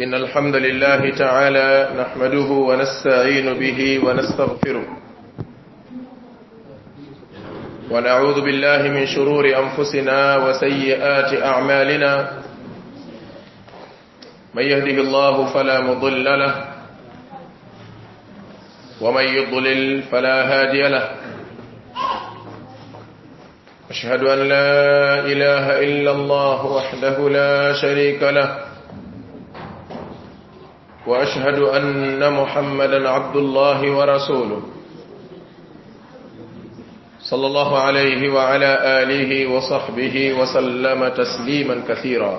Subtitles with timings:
[0.00, 4.86] إن الحمد لله تعالى نحمده ونستعين به ونستغفره.
[7.90, 12.32] ونعوذ بالله من شرور أنفسنا وسيئات أعمالنا.
[14.54, 16.54] من يهده الله فلا مضل له.
[19.00, 21.06] ومن يضلل فلا هادي له.
[23.90, 28.69] أشهد أن لا إله إلا الله وحده لا شريك له.
[31.06, 34.62] وأشهد أن محمدا عبد الله ورسوله
[37.20, 38.70] صلى الله عليه وعلى
[39.02, 42.34] آله وصحبه وسلم تسليما كثيرا.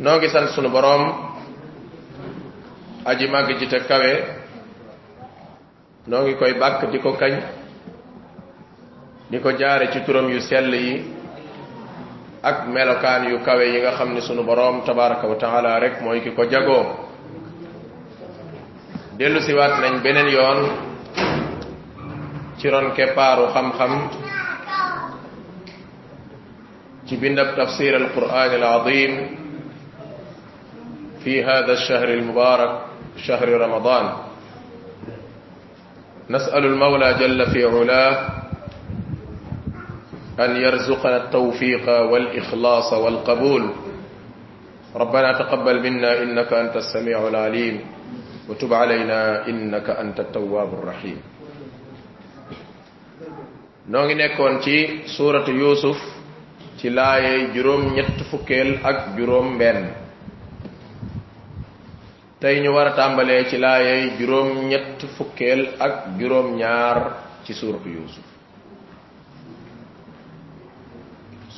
[0.00, 1.30] نوغي سان سونو بروم
[6.10, 7.34] noo ngi koy bàkk di ko kañ
[9.30, 11.04] di ko jaare ci turam yu sell yi
[12.42, 16.20] ak melokaan yu kawe yi nga xam ni sunu boroom tabaraka wa taala rek mooy
[16.24, 16.84] ki ko jagoo
[19.20, 20.60] dellu siwaat nañ beneen yoon
[22.58, 23.92] ci ron keppaaru xam-xam
[27.06, 29.12] ci bindab tafsir al quran al azim
[31.22, 32.72] fi hada الشهر المبارك
[33.16, 34.06] شهر رمضان
[36.30, 38.39] نسأل المولى جل في علاه
[40.40, 43.62] أن يرزقنا التوفيق والإخلاص والقبول.
[44.96, 47.80] ربنا تقبل منا إنك أنت السميع العليم.
[48.48, 51.18] وتب علينا إنك أنت التواب الرحيم.
[53.90, 55.98] نوغي نيكون تي سورة يوسف
[56.78, 58.22] تي لاي جروم نيت
[58.84, 59.90] اك جروم بن
[62.40, 65.02] تاي نوار ورا تامبالي تي لاي جروم نيت
[65.80, 66.98] اك جروم ñaar
[67.46, 68.29] ci سورة يوسف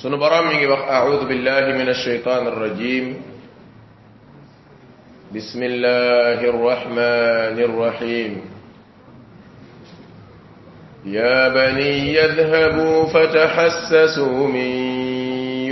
[0.02, 3.16] mi ngi wax a'udhu billahi min ash-shaytan ar-rajim
[5.32, 8.32] بسم الله الرحمن الرحيم.
[11.08, 14.70] يا بني يذهبوا فتحسسوا من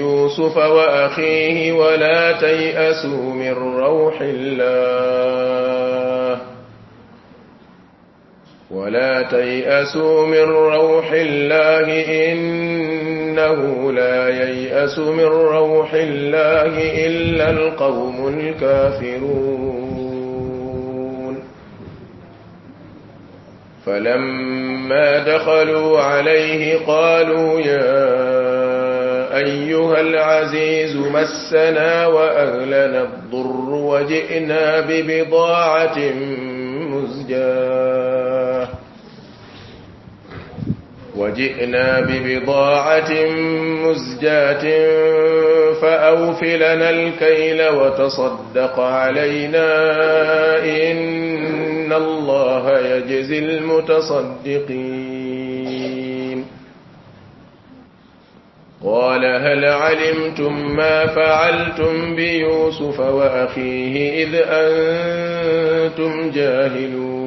[0.00, 5.99] يوسف وأخيه ولا تيأسوا من روح الله.
[8.70, 11.86] ولا تيأسوا من روح الله
[12.32, 19.90] إنه لا ييأس من روح الله إلا القوم الكافرون.
[23.86, 28.20] فلما دخلوا عليه قالوا يا
[29.36, 35.98] أيها العزيز مسنا وأهلنا الضر وجئنا ببضاعة
[36.90, 38.29] مزجاه
[41.20, 43.12] وجئنا ببضاعة
[43.84, 44.64] مزجاة
[45.82, 49.68] فأوفلنا الكيل وتصدق علينا
[50.64, 55.00] إن الله يجزي المتصدقين.
[58.84, 67.20] قال هل علمتم ما فعلتم بيوسف وأخيه إذ أنتم جاهلون؟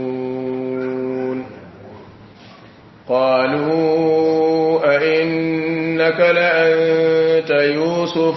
[3.09, 3.82] قالوا
[6.03, 8.35] أئنك لأنت يوسف.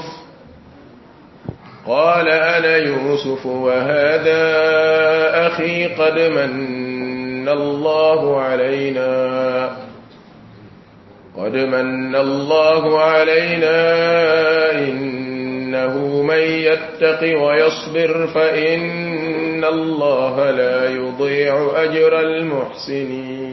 [1.86, 4.46] قال أنا يوسف وهذا
[5.46, 9.70] أخي قد من الله علينا.
[11.36, 14.00] قد من الله علينا.
[14.70, 23.45] إنه من يتق ويصبر فإن الله لا يضيع أجر المحسنين.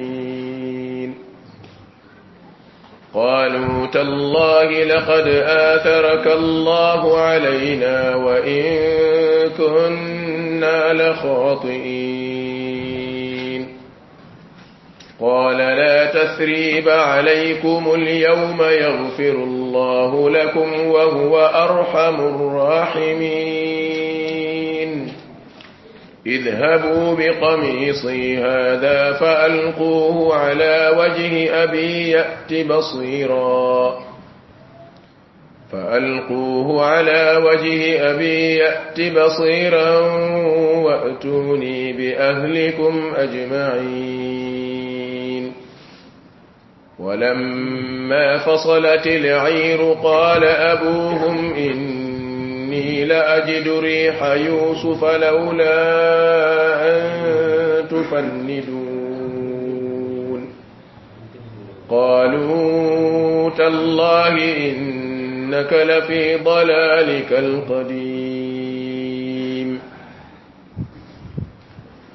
[3.14, 8.64] قالوا تالله لقد آثرك الله علينا وإن
[9.58, 12.24] كنا لخاطئين.
[15.22, 23.63] قال لا تثريب عليكم اليوم يغفر الله لكم وهو أرحم الراحمين.
[26.28, 34.00] اذهبوا بقميصي هذا فألقوه على وجه أبي يأت بصيرا.
[35.72, 40.00] فألقوه على وجه أبي يأت بصيرا
[40.86, 44.64] وأتوني بأهلكم أجمعين.
[47.00, 51.54] ولما فصلت العير قال أبوهم
[52.74, 55.80] إني لأجد ريح يوسف لولا
[56.90, 57.04] أن
[57.88, 59.14] تفندون.
[61.90, 64.36] قالوا تالله
[64.70, 65.04] إن
[65.54, 68.50] إنك لفي ضلالك القديم.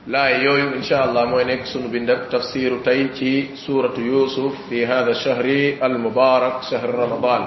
[0.06, 5.44] لا يوي إن شاء الله موينك سنو بندب تفسير تيتي سورة يوسف في هذا الشهر
[5.82, 7.42] المبارك شهر رمضان.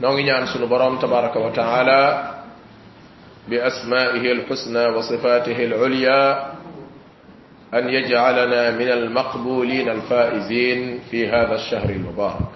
[0.00, 2.02] نوغي نان سونو بروم تبارك وتعالى
[3.48, 6.22] بأسمائه الحسنى وصفاته العليا
[7.74, 12.52] أن يجعلنا من المقبولين الفائزين في هذا الشهر المبارك.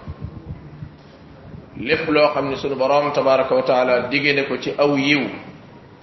[1.77, 5.25] لف لو خامني بروم تبارك وتعالى ديغيني كو تي أو ييو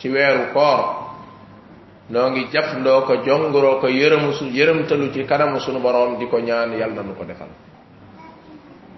[0.01, 0.81] تي ويرو كور.
[2.11, 7.03] نوغي جاف ندوكو جونغرو يرم سو يرم تلو تي كانام سونو بروم ديكو نيان يالنا
[7.03, 7.25] نكو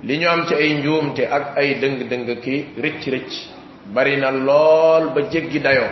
[0.03, 3.33] li ñu am ci ay njuumte ak ay dëng-dëng ki rëcc rëcc
[3.93, 5.89] bari na lool ba jéggi dayoo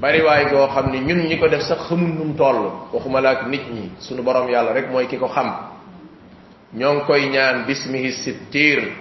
[0.00, 3.30] bari waay goo xam ne ñun ñi ko def sax xamul num toll waxuma la
[3.30, 5.48] ak nit ñi sunu borom yàlla rek mooy ki ko xam
[6.74, 8.92] ñoo ngi koy ñaan bismihi sittir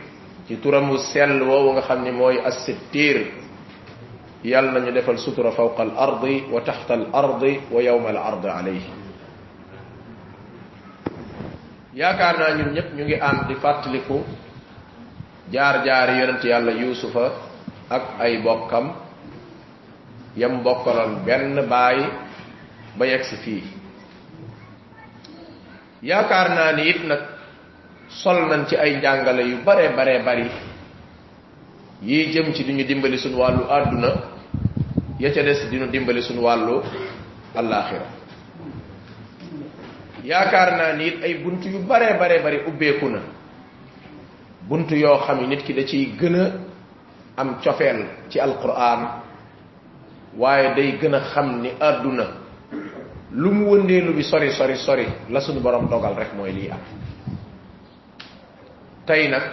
[0.47, 3.31] ci turamu sell woowu nga xam ni mooy assittir
[4.43, 8.47] yàlla nañu defal sutura fawqa al ardi wa taxta al ardi wa yawma al ardi
[8.47, 8.89] alayhi
[11.93, 14.17] yaakaar naa ñun ñëpp ñu ngi ànd di fàttaliku
[15.51, 17.25] jaar jaari yonent yàlla yuusufa
[17.89, 18.93] ak ay bokkam.
[20.35, 22.07] Yam bokkaloon benn baay
[22.97, 23.63] ba yegg si fii
[26.01, 27.19] yaakaar naa ni it nag
[28.07, 30.47] sol nañ ci ay njàngale yu bare bare bari.
[32.01, 34.09] Yi jëm ci duñu dimbali suñu wàllu àdduna
[35.19, 36.81] ya ca des dinu dimbali suñu wàllu
[37.55, 38.05] alaxira
[40.23, 43.19] yaakaar naa ni it ay bunt yu bare bare bari ubbeeku na.
[44.67, 46.51] Bunt yoo xam ni nit ki da ciy gën a
[47.37, 49.21] am cofeel ci alquran
[50.37, 52.25] waaye day gën a xam ni àdduna
[53.31, 56.79] lu mu wëndeelu bi sori sori sori la suñu borom dogal rek mooy lii am.
[59.05, 59.43] Tey nag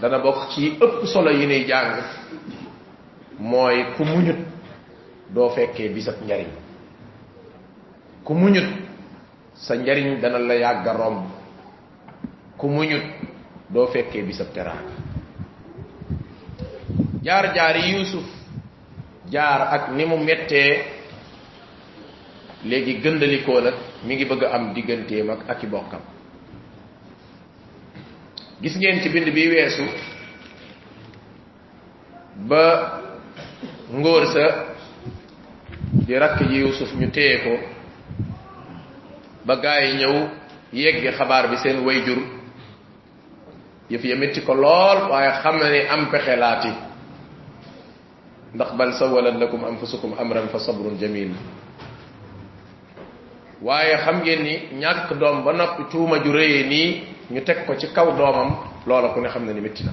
[0.00, 2.02] dana bokk ci ëpp solo yi nuy jàng
[3.38, 4.36] mooy ku muñut
[5.30, 6.48] doo fekkee bisab njariñ.
[8.24, 8.85] Ku muñut
[9.56, 11.26] sa njariñ dana la yàgga romb
[12.56, 13.04] ku muñut
[13.70, 14.94] doo fekkee bisab teraanga
[17.22, 18.24] jaar jaari yusuf.
[19.30, 20.84] Jaar ak ni mu mettee
[22.64, 23.74] léegi gëndalikoo nag
[24.06, 26.00] mi ngi bëgg am digganteem ak ak i bokkam
[28.62, 29.82] gis ngeen ci bind bi weesu
[32.48, 32.62] ba
[33.92, 34.44] ngóor sa
[36.06, 37.52] di rakk yusuf ñu téye ko
[39.46, 40.14] ba gaa yi ñëw
[40.72, 42.18] yegge xabaar bi seen wayjur.
[43.90, 46.72] Yëf ya métti ko lool waaye xam na ni am pexe laati.
[48.54, 51.30] Ndax bal sawalat lakum anfusukum amran fa sabrun jamil.
[53.62, 57.74] Waaye xam ngeen ni ñàkk doom ba noppi tuuma ju rëyee nii ñu teg ko
[57.78, 58.56] ci kaw doomam
[58.86, 59.92] loola ku ne xam na ni métti na.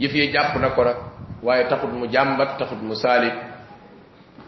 [0.00, 0.96] Yëf yi jàpp na ko nag
[1.42, 3.32] waaye taxut mu jàmbat taxut mu saalit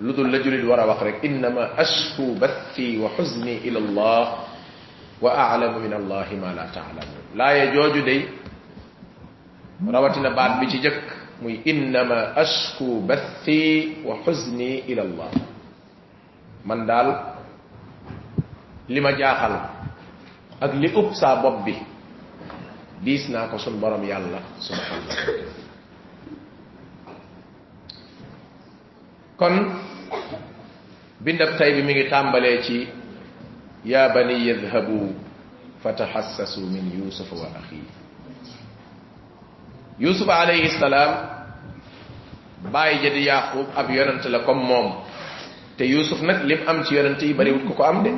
[0.01, 4.23] لدول لجولي ورا وخ إنما أشكو بثي وحزني إلى الله
[5.19, 7.09] وأعلم من الله ما لا تعلم.
[7.35, 8.31] لا يجوجو دي.
[9.83, 10.67] رواتنا بعد بي
[11.43, 15.31] مي إنما أشكو بثي وحزني إلى الله.
[16.67, 17.09] من دال؟
[18.89, 19.55] لما جاخال
[20.63, 21.75] أك لي اوب سا بوب بي.
[23.03, 23.83] ديس ناكو سون
[24.63, 25.19] سبحان الله.
[29.39, 29.55] كون
[31.21, 32.89] bindab tay bi mi ngi tàmbalee ci
[33.85, 35.15] ya bani yadhabu
[35.83, 37.83] fatahassasu min yusufa wa akhi.
[39.99, 41.13] Yusuf alayhi salaam
[42.73, 44.93] bàyyi ja di yaqub ab yonent la comme moom
[45.77, 48.11] te yusuf nag lim am ci yonent yi bariwut ku ko am de.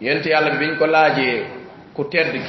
[0.00, 1.46] Yonent yàlla bi biñ ko laajee
[1.94, 2.42] ku tedd ki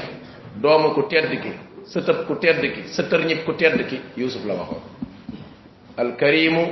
[0.61, 1.51] doomu ku tedd ki
[1.91, 4.81] sëtëb ku tedd ki sëtërñib ku tedd ki yusuf la waxoon.
[5.97, 6.63] Alkarimu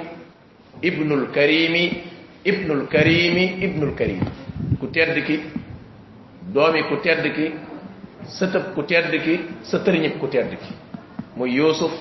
[0.81, 2.03] ibnul karimi
[2.51, 4.23] ibnul karimi ibnul karim
[4.79, 5.37] ku tedd ki
[6.53, 7.45] doomi ku tedd ki
[8.37, 9.35] sëtëb ku tedd ki
[9.69, 10.71] sëtërñib ku tedd ki
[11.37, 11.91] muy yusuf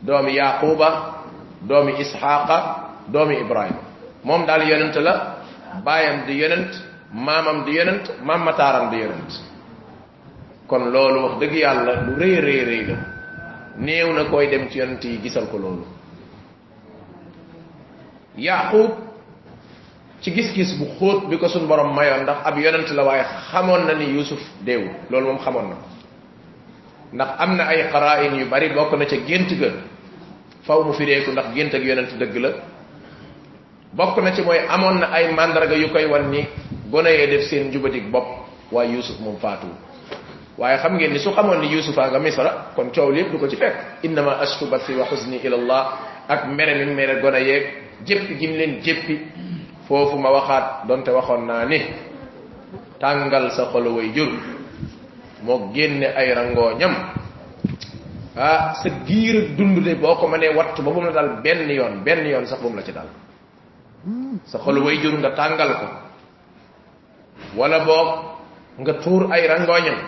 [0.00, 0.88] doomi yaquba
[1.68, 2.58] doomi ishaqa
[3.12, 3.82] doomi ibrahima
[4.24, 5.14] moom daal yonent la
[5.84, 6.72] baayam di yonent
[7.14, 9.32] maamam di yonent maam mataaram di yonent.
[10.66, 12.96] Kon loolu wax dëgg yàlla lu rëy rëy rëy la.
[13.78, 15.84] Néew na koy dem ci yonent yi gisal ko loolu.
[18.36, 18.90] Yaqub
[20.24, 23.84] ci gis-gis bu xóot bi ko suñ borom mayoon ndax ab yonent la waaye xamoon
[23.86, 25.76] na ni yusuf déewu loolu moom xamoon na
[27.12, 29.68] ndax am na ay xaraa'in yu bari bokk na ca gént ga.
[30.64, 32.50] Faw mu fireeku ndax gént ak yonent dëgg la.
[33.92, 36.48] Bokk na ci mooy amoon na ay mandarga yu koy wan ni
[36.90, 38.26] gone yee def seen njubatik bopp
[38.72, 39.72] waaye yusuf moom faatuwu
[40.58, 43.46] waaye xam ngeen ni su xamoon ni yusufa nga misra kon coow lépp du ko
[43.48, 44.02] ci fekk.
[44.02, 45.82] Innama ashku bathi wa xuzni ila allah
[46.28, 47.66] ak mere mi mere gona yeeg
[48.06, 49.20] jéppi gim leen jéppi
[49.88, 51.80] foofu ma waxaat donte waxoon naa ni
[53.00, 54.30] tàngal sa xolu way jur
[55.42, 56.94] moo génne ay rangooñam
[58.36, 61.40] ah sa giir ak dund de boo ko mënee wattu ba bu mu la dal
[61.42, 63.08] benn yoon benn yoon sax bu la ci dal
[64.46, 65.86] sa xolu way jur nga tàngal ko.
[67.56, 68.08] Wala boog
[68.82, 69.98] nga tuur ay rangooñam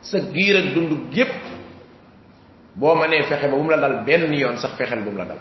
[0.00, 1.32] sa giir ak dund gépp
[2.76, 5.38] boo mënee fexe ba bu la dal benn yoon sax fexel bu la dal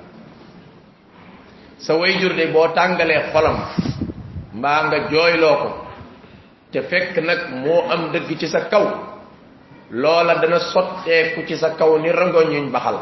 [1.79, 3.57] sa way jur de boo tàngalee xolam
[4.53, 5.69] mbaa nga jooyloo ko
[6.71, 8.85] te fekk nag moo am dëgg ci sa kaw
[9.91, 12.97] loola dana sotteeku ci sa kaw ni rangoñ yuñ baxal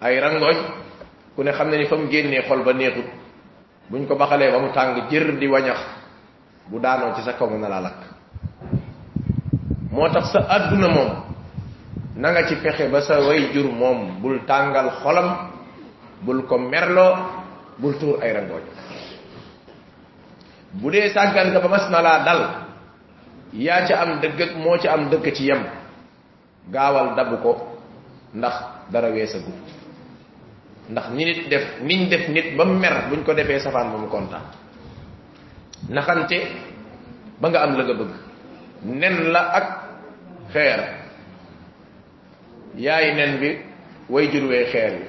[0.00, 0.56] ay rangoñ
[1.36, 3.06] ku ne xam ne ni fa mu génnee xol ba neexut.
[3.90, 5.78] Buñ ko baxalee ba mu tàng jër di wañax
[6.70, 8.00] bu daanoo ci sa kaw na laa lakk.
[9.92, 11.10] Moo tax sa àdduna moom
[12.16, 15.52] na nga ci fexe ba sa way jur moom bul tàngal xolam
[16.24, 17.16] bul ko merloo
[17.78, 18.62] bul tuur ay rangoñ
[20.80, 22.42] bu dee sàggan nga ba mas na laa dal.
[23.54, 25.62] Yaa ca am dëgg ak moo ca am dëgg ci yem
[26.72, 27.52] gaawal dabu ko
[28.34, 28.54] ndax
[28.90, 29.52] dara weesagu.
[30.90, 34.08] Ndax ni nit def niñ def nit ba mer buñ ko defee safaan ba mu
[34.08, 34.42] kontaan.
[35.88, 36.38] Naxante
[37.40, 38.12] ba nga am la nga bëgg.
[38.84, 39.66] Nen la ak
[40.52, 40.80] xeer.
[42.76, 43.50] Yaay nen bi
[44.08, 45.06] way jurwee xeer bi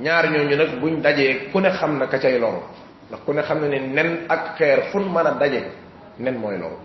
[0.00, 2.62] ñaar ñooñu nag buñ dajee ku ne xam na ka cay loru
[3.08, 5.62] ndax ku ne xam na ne nen ak xeer fun mën a daje
[6.18, 6.76] nen mooy loru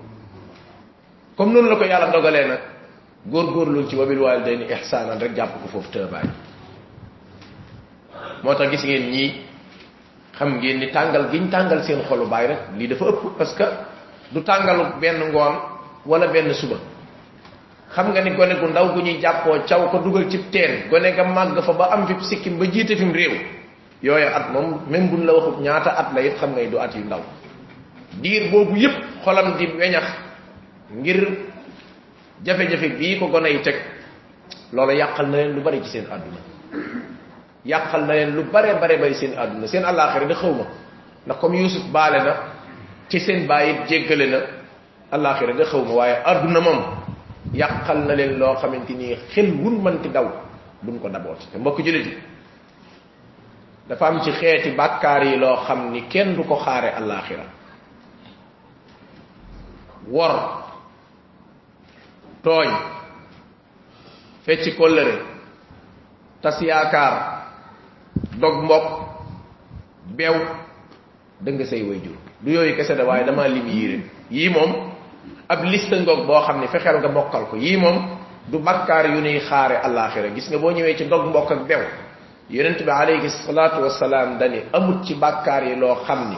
[1.37, 2.59] comme noonu la ko yàlla dogalee nag
[3.25, 6.27] góorgóorlu ci wabil waalidayni ihsaanan rek jàpp ko foofu tëbaay.
[8.43, 9.31] Moo tax gis ngeen ñii
[10.37, 13.63] xam ngeen ni tàngal giñ tàngal seen xolu baay rek lii dafa ëpp parce que
[14.31, 15.55] du tàngalu benn ngoon
[16.05, 16.75] wala benn suba
[17.95, 21.11] xam nga ni gone gu ndaw gu ñuy jàppoo caw ko dugal ci teen gone
[21.15, 23.33] ga màgg fa ba am fi sikkim ba jiite fi mu réew
[24.03, 26.93] yooyu at moom même buñ la waxut ñaata at la it xam ngay du at
[26.95, 27.21] yu ndaw
[28.21, 30.03] diir boobu yépp xolam di weñax
[30.91, 31.27] ngir
[32.43, 33.75] jafe-jafe bii ko gone yi teg
[34.73, 36.39] loolu yàqal na leen lu bari ci seen àdduna
[37.65, 40.65] yàqal na leen lu bare bare bari seen àdduna seen àllaaxira da xaw ma
[41.25, 42.33] ndax comme yusuf baale na
[43.09, 44.39] ci seen bàyyi jéggale na
[45.11, 46.79] àllaaxira da xaw ma waaye àdduna moom
[47.57, 50.27] yàqal na leen loo xamante ni xel wun manti daw
[50.83, 52.17] duñ ko dabooti te mbokk julit yi
[53.87, 57.45] dafa am ci xeeti bàkkaar yi loo xam ni kenn du ko xaare àllaaxira
[60.07, 60.33] wor
[62.43, 62.69] tooñ
[64.45, 65.15] fecci kóllëre
[66.41, 67.13] tas yaakaar
[68.39, 68.87] dog mbokk
[70.17, 70.35] beew
[71.41, 72.15] dëng say way jur.
[72.41, 74.71] Du yooyu kese da waaye dama lim yii rek yii moom
[75.49, 77.97] ab liste ngoog boo xam ne fexeel nga mokkal ko yii moom
[78.47, 81.83] du bakkaar yu nuy xaare àllaaxira gis nga boo ñëwee ci dog mbokk ak beew
[82.49, 86.37] yonent bi alayhi salaatu wasalaam dani amut ci bakkaar yi loo xam ni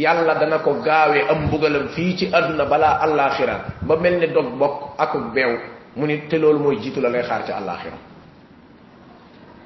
[0.00, 4.46] yàlla dana ko gaawee am mbugalam fii ci àdduna balaa àllaaxira ba mel ni dog
[4.54, 5.58] mbokk ak beew
[5.96, 7.96] mu ni te loolu mooy jiitu la lay xaar ci àllaaxira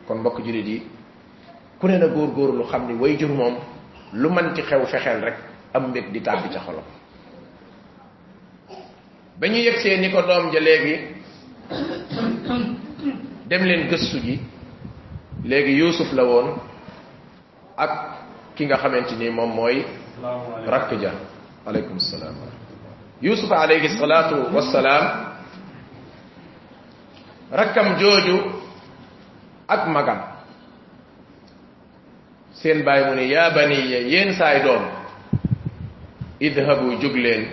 [0.06, 0.82] kon mbokk julit yi
[1.80, 3.54] ku ne na góor-góor lu xam ni way jur moom
[4.12, 5.34] lu man ci xew fexeel rek
[5.74, 6.84] am mbég di tàbbi ca xolam
[9.40, 10.96] ba ñu yegsee ni ko doom ja léegi
[13.48, 14.40] dem leen gëstu ji.
[15.44, 16.58] Léegi yusuf la woon
[17.76, 17.90] ak
[18.56, 19.84] ki nga xamante ni moom mooy
[20.66, 21.12] rakk ja.
[21.66, 22.34] Aleykum salaam
[23.22, 25.04] yusuf alayhi salaatu wassalaam
[27.52, 28.36] rakkam jooju
[29.68, 30.20] ak magam.
[32.58, 34.82] Seen bàyyi mu ne yaa baniya yéen saay doom
[36.40, 37.46] idhabu jóg leen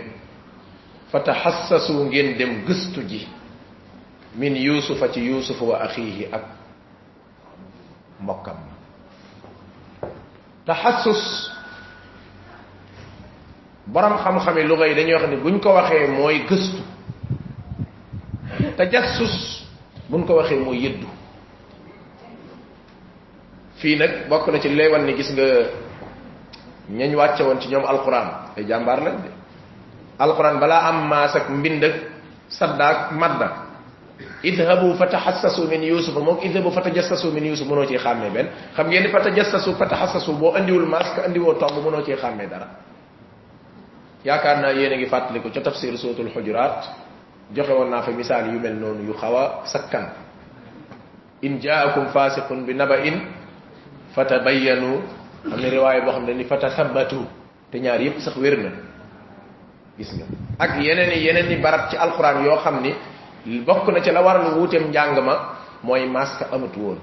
[1.15, 3.23] fa taxassasu ngeen dem gëstu ji
[4.35, 6.43] min yusufa ci yusufa wa axiihi ak
[8.19, 8.57] mbokkam.
[10.67, 11.23] Taxassus
[13.87, 16.83] borom xam-xami luga yi dañuy wax ni buñ ko waxee mooy gëstu.
[18.75, 19.63] Tajassus
[20.11, 21.07] buñ ko waxee mooy yëddu.
[23.79, 25.47] Fii nag bokk na ci lay wan ni gis nga
[26.91, 28.51] ñañ wàcce woon ci ñoom alquran.
[28.57, 29.29] Ay jàmbaar lañ de
[30.19, 31.95] alquran balaa am maas ak mbind ak
[32.49, 33.49] sadda ak madda.
[34.43, 38.47] Idhabu fa taxassasu min yusufa moom idhabu fa tajassasu min yusuf mënoo ciy xàmmee benn
[38.75, 42.15] xam ngeen ni fa tajassasu fa taxassasu boo andiwul maas ka andiwoo tomb mënoo ciy
[42.15, 42.67] xàmmee dara.
[44.23, 46.85] Yaakaar naa yéen a ngi fàttaliku ca tafsir suratul xujuraat
[47.53, 50.09] joxe woon naa fa misaal yu mel noonu yu xaw a sakkan.
[51.41, 53.19] In jaakum fasiqun bi naba in
[54.15, 55.01] fatabayyanu.
[55.45, 57.21] Am na riwaaya boo xam ne ni fatathabbatu
[57.71, 58.69] te ñaar yépp sax wér na
[59.97, 60.25] gis nga.
[60.59, 62.93] Ak yeneen i yeneen i barab ci alquran yoo xam ni
[63.65, 66.99] bokk na ci la waral wuuteem njàng ma mooy masque amatu woon.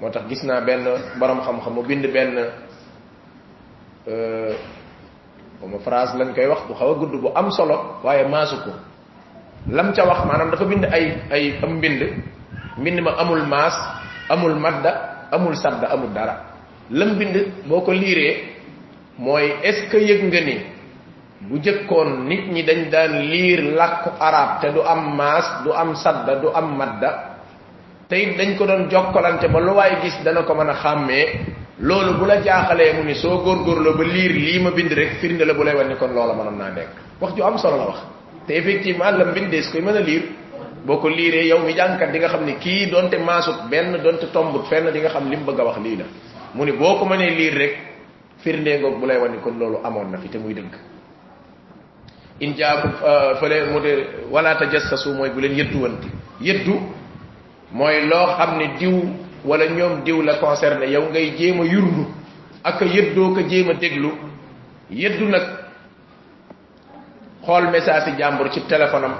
[0.00, 0.84] Moo tax gis naa benn
[1.18, 2.34] borom xam-xam mu bind benn
[5.70, 8.70] ma phrase lañ koy wax bu xaw a gudd bu am solo waaye maasu ko.
[9.68, 12.02] Lam ca wax maanaam dafa bind ay ay am mbind
[12.78, 13.76] mbind ma amul maas
[14.30, 16.34] amul madda amul sadda amul dara.
[16.90, 17.36] Lam bind
[17.68, 18.56] boo ko liiree
[19.18, 20.56] mooy est ce que yëg nga ni
[21.40, 24.60] bu jëkkoon nit ñi dañ daan liir làkku arab.
[24.60, 27.30] Te du am maas du am sadda du am madda
[28.08, 31.26] te it dañ ko doon jokkalante ba lu waay gis dana ko mën a xàmmee
[31.78, 35.44] loolu bu la jaaxalee mu ni soo góorgóorloo ba liir lii ma bind rek firnde
[35.46, 36.88] la bu lay wan ni kon loola mënoon naa nekk
[37.20, 37.98] wax ju am solo la wax
[38.46, 40.22] te effectivement la mbindees koy mën a liir
[40.84, 44.26] boo ko liiree yow mi jàngkat di nga xam ni kii donte maasut benn donte
[44.32, 46.04] tombut fenn di nga xam li mu bëgg a wax lii la
[46.54, 47.74] mu ni boo ko mënee liir rek
[48.42, 50.74] firnde ngoog bu lay wan ni kon loolu amoon na fi te muy dëgg
[52.40, 52.90] in jaakum
[53.40, 56.08] fële mu de wala tajassasu mooy bu leen yëdduwanti
[56.40, 56.74] yëddu
[57.72, 59.02] mooy loo xam ne diw
[59.44, 62.06] wala ñoom diw la concerné yow ngay jéem a yurlu
[62.64, 64.10] ak a yëddoo ko jéem a déglu.
[64.90, 65.42] Yëddu nag
[67.44, 69.14] xool message yi jàmbur ci téléphone am.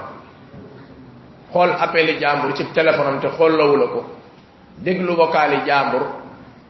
[1.51, 4.05] Xool appel yi jàmbur ci téléphone am te xool lawu la ko.
[4.77, 6.01] Déglu vocal yi jàmbur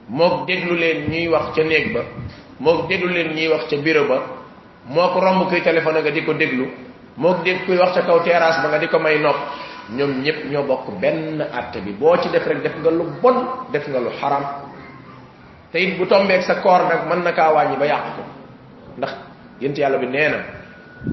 [0.08, 2.01] moog déglu leen ñuy wax ca néeg ba
[2.60, 4.22] moog déglu leen ñuy wax ca bureau ba
[4.92, 6.68] moo ko romb kuy téléphone nga di ko déglu
[7.18, 9.40] moog dégg kuy wax ca kaw terrasse ba nga di ko may nopp
[9.96, 13.38] ñoom ñëpp ñoo bokk benn àtte bi boo ci def rek def nga lu bon
[13.72, 14.44] def nga lu xaram
[15.72, 18.24] te it bu tombeeg sa koor nag mën na kaa wàññi ba yàq ko
[18.98, 19.12] ndax
[19.62, 20.40] yent yàlla bi nee na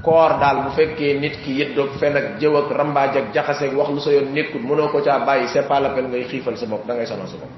[0.03, 3.89] koor daal bu fekkee nit ki yëddoog fen ak jëw ak rambaaj ak jaxaseeg wax
[3.89, 6.85] lu sa yoon nekkul mënoo ko caa bàyyi c'est pas la ngay xiifal sa bopp
[6.87, 7.53] da ngay sonal sa bopp.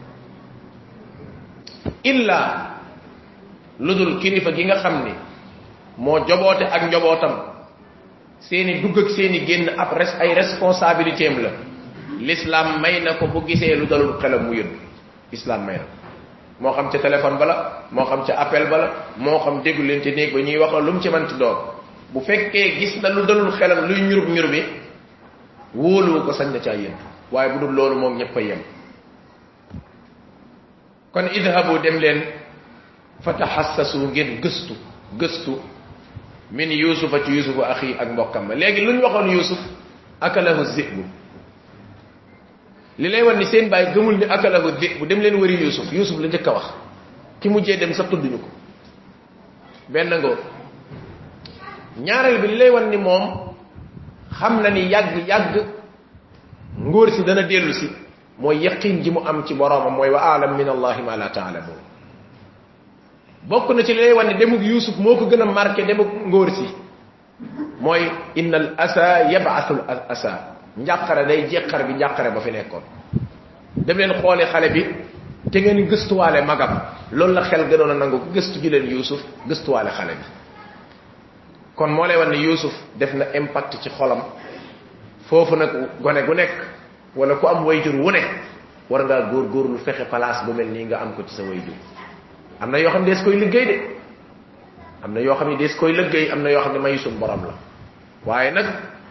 [2.04, 2.40] Illa
[3.80, 5.14] lu dul kilifa gi nga xam ni
[5.98, 7.34] moo joboote ak njobootam.
[8.40, 11.50] Seeni dugg ak seeni génn ab res ay responsabilité am la.
[12.20, 14.78] L'islam may na ko bu gisee lu dalul xelam mu yëddu.
[15.32, 15.86] Islam may na
[16.60, 18.88] moo xam ca téléphone bala moo xam ca appel bala
[19.18, 21.58] moo xam déglu leen ci néeg ba ñuy wax lu mu ci manti doon.
[22.14, 24.62] Bu fekkee gis na lu dalul xelam luy ñurub ñurubi
[25.76, 27.04] wóoluwu ko sañ na caa yëddu.
[27.32, 28.60] Waaye bu dul loolu moom ñëpp a yem.
[31.14, 32.22] Kon idhabu dem leen
[33.22, 34.74] fatahassasu ngeen gëstu
[35.20, 35.58] gëstu
[36.52, 39.60] min yusufa ci yusufa axi ak mbokkam ma léegi lu ñu waxoon yusuf
[40.22, 41.04] akalahu zibu
[43.00, 45.92] li lay ni seen bàyyi gëmul ni akalahu zibu dem leen wëri yusuf.
[45.92, 46.66] Yusuf la njëkk a wax
[47.40, 48.48] ki mujjee dem sax tudduñu ko
[49.90, 50.36] benn ngoo
[52.00, 53.54] ñaareel bi li lay wan ni moom
[54.40, 55.66] xam na ni yàgg yàgg
[56.80, 57.90] ngóor si dana dellu si
[58.40, 61.80] mooy yaqin ji mu am ci boroomam mooy wa alam min allahi ma la taalamun
[63.48, 66.50] bokk na ci lay wan ni demug yusuf moo ko gën a marqué demug ngóor
[66.52, 66.68] si.
[67.80, 70.56] Mooy inna al asa yabaatu al asa.
[70.78, 72.82] Njàqare day jeqar bi njàqare ba fi nekkoon.
[73.76, 74.86] Dem leen xooli xale bi
[75.52, 76.82] te ngeen gëstuwaale magam.
[77.12, 80.26] Loolu la xel gënoon a nangu ko gëstu ji leen yusuf gëstuwaale xale bi.
[81.76, 84.22] Kon moo lay wan ni yusuf def na impact ci xolam.
[85.28, 85.70] Foofu nag
[86.02, 86.52] gone gu nekk
[87.16, 88.22] wala ku am wayjur wu ne
[88.90, 91.76] war ngaa góor góorlu fexe place bu mel nii nga am ko ci sa wayjur
[92.62, 93.78] am na yoo xam ne des koy liggéey de.
[95.04, 97.18] Am na yoo xam ne des koy liggéey am na yoo xam ne mayu suñ
[97.20, 97.54] borom la.
[98.26, 98.66] Waaye nag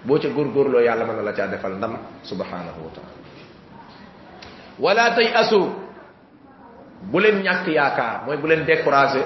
[0.04, 3.12] boo ca góorgóorloo yàlla mën na la caa defal ndam subhanahu wa taala
[4.78, 5.60] wala tay asu
[7.10, 9.24] bu leen ñàkk yaakaar mooy bu leen découragé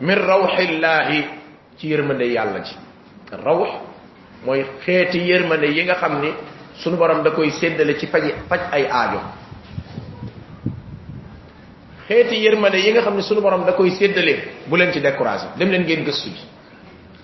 [0.00, 1.24] min rawxillahi
[1.78, 2.76] ci yërmande yàlla ji.
[3.32, 3.70] Rawx
[4.44, 6.30] mooy xeeti yërmande yi nga xam ni
[6.76, 9.20] sunu borom da koy séddale ci faj faj ay aajo
[12.08, 14.34] xeeti yërmande yi nga xam ne sunu borom da koy séddale
[14.66, 16.44] bu leen ci découragé dem leen ngeen gëstu ji.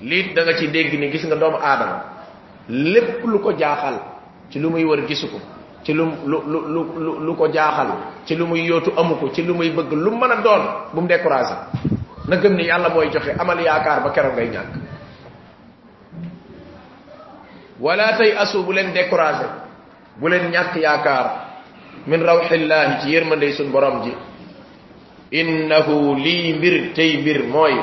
[0.03, 2.03] Lii da nga ci dégg ni gis nga doomu aadama.
[2.69, 4.01] Lépp lu ko jaaxal
[4.51, 5.39] ci lu muy wër gisu ko.
[5.85, 6.61] Ci lu lu lu
[6.99, 7.89] lu lu ko jaaxal.
[8.27, 9.31] Ci lu muy yootu amu ko.
[9.33, 11.55] Ci lu muy bëgg lu mën a doon bu mu découragé
[12.29, 14.75] na gëm ni yàlla mooy joxe amal yaakaar ba keroog ngay ñàkk.
[17.81, 19.47] Wala tay asu bu leen découragé
[20.19, 21.27] bu leen ñàkk yaakaar.
[22.07, 24.13] Min rawxillahi ci yërmandey sun borom ji
[25.33, 27.75] innahu lii mbir tey mbir mooy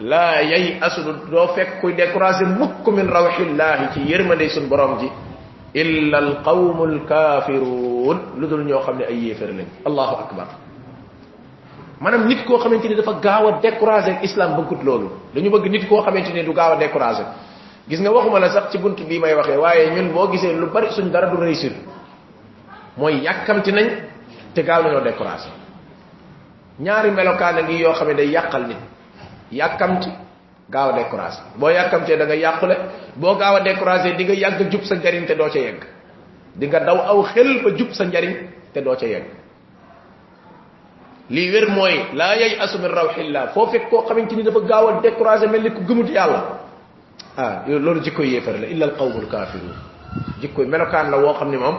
[0.00, 5.08] laa yay asu doo fekk kuy découragé mukk min rawxillahi ci yërmandey sun borom ji.
[5.74, 9.66] Illa alqawmu alkafirun lu dul ñoo xam ne ay yéefar lañ.
[9.86, 10.46] Allahu akbar.
[12.00, 15.08] Maanaam nit koo xamante ni dafa gaaw a découragé islam bëggut loolu.
[15.34, 17.22] Dañu bëgg nit koo xamante ni du gaaw a découragé
[17.88, 20.66] gis nga waxuma la sax ci bunt bii may waxee waaye ñun boo gisee lu
[20.66, 21.72] bari suñ dara du réussir.
[22.96, 23.86] Mooy yàkkamti nañ
[24.54, 25.48] te gaaw nañoo découragé
[26.82, 28.78] ñaari melokaan ngi yoo xam ne day yàqal nit.
[29.52, 30.10] Yàkkamti
[30.70, 32.76] gaaw a découragé boo yàkkamtee da nga yàqule
[33.16, 35.82] boo gaaw a découragé di nga yàgg jub sa njariñ te doo ca yegg.
[36.54, 38.34] Di nga daw aw xel ba jub sa njariñ
[38.72, 39.26] te doo ca yegg.
[41.30, 44.88] Lii wér mooy laa yay asu min rawxillah foo fekk koo xamante ni dafa gaaw
[44.88, 46.40] a découragé mel ni ku gëmut yàlla.
[47.36, 49.72] Ah loolu jikkoy yéefar la illa al qawmul kafirun
[50.40, 51.76] jikkoy melokaan la woo xam ni moom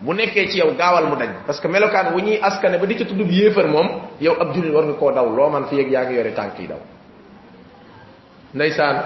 [0.00, 2.96] bu nekkee ci yow gaawal mu dañ parce que melokaan wu ñuy askane ba di
[2.98, 3.88] ci tuddub yéefar moom
[4.20, 5.26] yow ab julit war nga koo daw.
[5.34, 6.78] Loo man fi yeg yaa ngi yore tànk yi daw.
[8.54, 8.96] Ndeysaan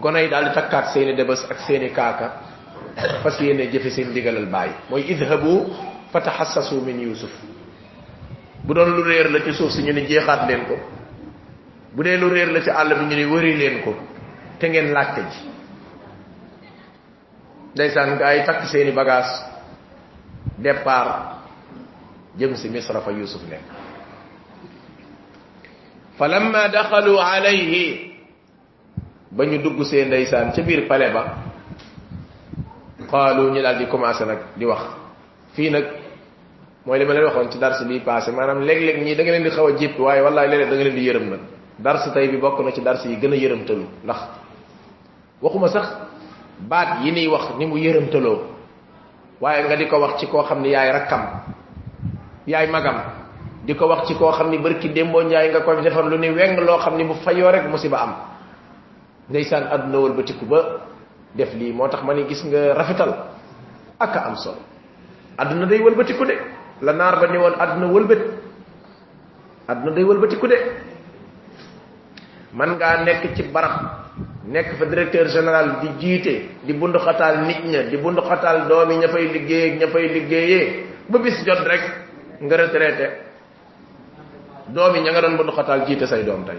[0.00, 2.32] gone yi daal di takkaat seeni debes ak seeni kaaka
[3.22, 5.70] fas yéene jëfe seen digalal bàyyi mooy idhabu
[6.12, 7.30] fatahassasu min yusuf
[8.64, 10.76] bu doon lu réer la ci suuf si ñu ni jeexaat leen ko.
[11.94, 13.94] Bu dee lu réer la ci àll bi ñu ni wëri leen ko.
[14.58, 15.40] Te ngeen laajte ji.
[17.74, 19.30] Ndeysaan gaa yi takk seeni bagage
[20.58, 21.42] départ
[22.38, 23.62] jëm si misra fa yusuf nekk
[26.18, 28.12] falamma daxalu alayhi.
[29.34, 31.22] Ba ñu dugg see ndeysaan ca biir pale ba.
[33.10, 34.82] Qaalu ñu daal di commencé nag di wax
[35.54, 35.84] fii nag
[36.86, 39.42] mooy li ma leen waxoon ci dars bii passé maanaam léeg-léeg ñii da nga leen
[39.42, 41.40] di xaw a jipp waaye wallaay léeg-léeg da nga leen di yërëm nag
[41.78, 44.20] dars tey bi bokk na ci dars yi gën a yërëmtalu ndax
[45.42, 45.86] waxuma sax
[46.68, 48.38] baat yi niy wax ni mu yërëmtaloo
[49.40, 51.22] waaye nga di ko wax ci koo xam ni yaay rakkam.
[52.46, 52.98] Yaay magam.
[53.64, 56.30] Di ko wax ci koo xam ni barki démboo njaay nga koy defar lu ni
[56.30, 58.12] weng loo xam ni bu fayoo rek musiba am.
[59.30, 60.60] Ndeysaan àdduna wëlbatiku ba
[61.34, 63.12] def lii moo tax ma ni gis nga rafetal.
[63.98, 64.58] Ak am solo.
[65.38, 66.36] Àdduna day wëlbatiku de.
[66.82, 68.22] La naar ba ni woon àdduna wëlbët.
[69.68, 70.56] Àdduna day wëlbatiku de.
[72.52, 74.03] Man ngaa nekk ci barab
[74.46, 78.96] nekk fa directeur général di jiite di bundu xataal nit ña di bundu xataal doomi
[78.96, 81.82] ña fay liggéey ak ña fay liggéeyee ba bis jot rek
[82.40, 83.06] nga retraité
[84.68, 86.58] doomi ña nga doon bundu xataal jiite say doom tey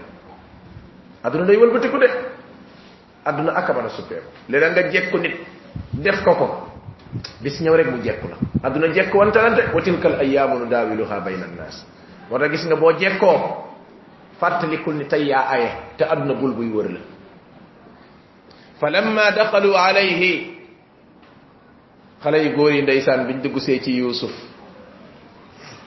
[1.24, 2.06] àdduna day wëlbatiku de.
[3.26, 5.34] Àdduna ak a mën a suppeeku léeg nga jekku nit
[5.92, 6.46] def ko ko
[7.42, 8.36] bis ñëw rek mu jekku la
[8.68, 11.82] àdduna jekku wantalante wa tilkal ayyaamu nudaawiluha bayna annaas
[12.30, 13.38] moo tax gis nga boo jekkoo
[14.40, 17.00] fàttalikul ni tey yaa aye te àdduna bul buy wër la
[18.80, 20.52] fa lamma daxalu alayhi.
[22.56, 24.32] Góor yi ndeysaan biñ dugg see ci yusuf.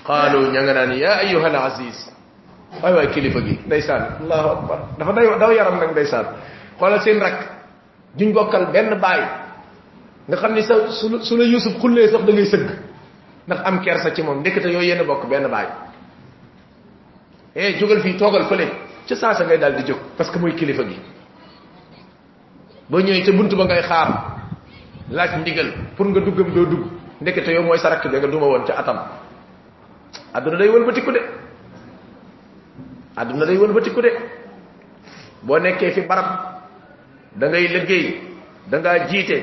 [0.08, 1.97] Qaalu ña nga naan ya ayuha al aziz
[2.82, 4.80] waay waay kilifa gi ndeysaan allahu akbar.
[4.97, 6.25] Dafa day daw yaram nag ndeysaan
[6.80, 7.38] xoolal seen rak.
[8.17, 9.21] Duñ bokkal benn baay
[10.30, 12.69] nga xam ni sa su su la yusuf xullee sax da ngay sëgg
[13.47, 15.67] ndax am kersa ci moom ndekete yooyu yéen bokk benn baay
[17.56, 18.67] eh jógal fii toogal fële
[19.08, 20.97] ca saasa ngay daal di jóg parce que mooy kilifa gi
[22.89, 24.10] boo ñëwee ca buntu ba ngay xaar
[25.12, 26.84] laaj ndigal pour nga duggam doo dugg
[27.21, 28.97] ndekete yow mooy sa rakk nga duma woon ca atam
[30.34, 31.19] àdduna day wëlbatiku de
[33.15, 34.10] àdduna day wëlbatiku de
[35.43, 36.60] boo nekkee fi barab.
[37.36, 38.06] Da ngay liggéey
[38.69, 39.38] da ngaa jiite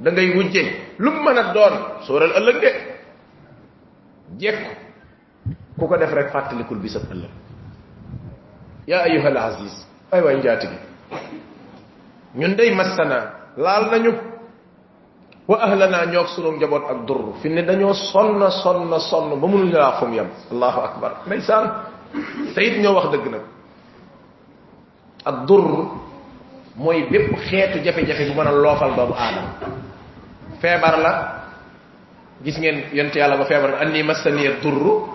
[0.00, 0.62] da ngay wujje
[0.98, 1.74] lu mu mën a doon
[2.06, 2.70] sóoral ëllëg de
[4.38, 4.70] jekku
[5.78, 7.30] ku ko def rek fàttalikul bisab ëllëg
[8.86, 9.74] yaa ayuha al aziz.
[10.10, 10.78] Ay waay njaati gi
[12.34, 14.12] ñun day massana laal nañu.
[15.48, 17.34] Wa ahlana ñoog sunu njaboot ak dur.
[17.40, 21.12] Fi ne dañoo sonn sonn sonn ba mënuñu laa fu mu yem allahu akbar.
[22.54, 23.42] Te it ñoo wax dëgg nag.
[25.24, 25.88] Ak dur
[26.76, 29.50] mooy bépp xeetu jafe-jafe bu mën a loofal doomu aadama.
[30.60, 31.12] Feebar la.
[32.44, 35.08] Gis ngeen yonte yàlla ba feebar anni massaniya durru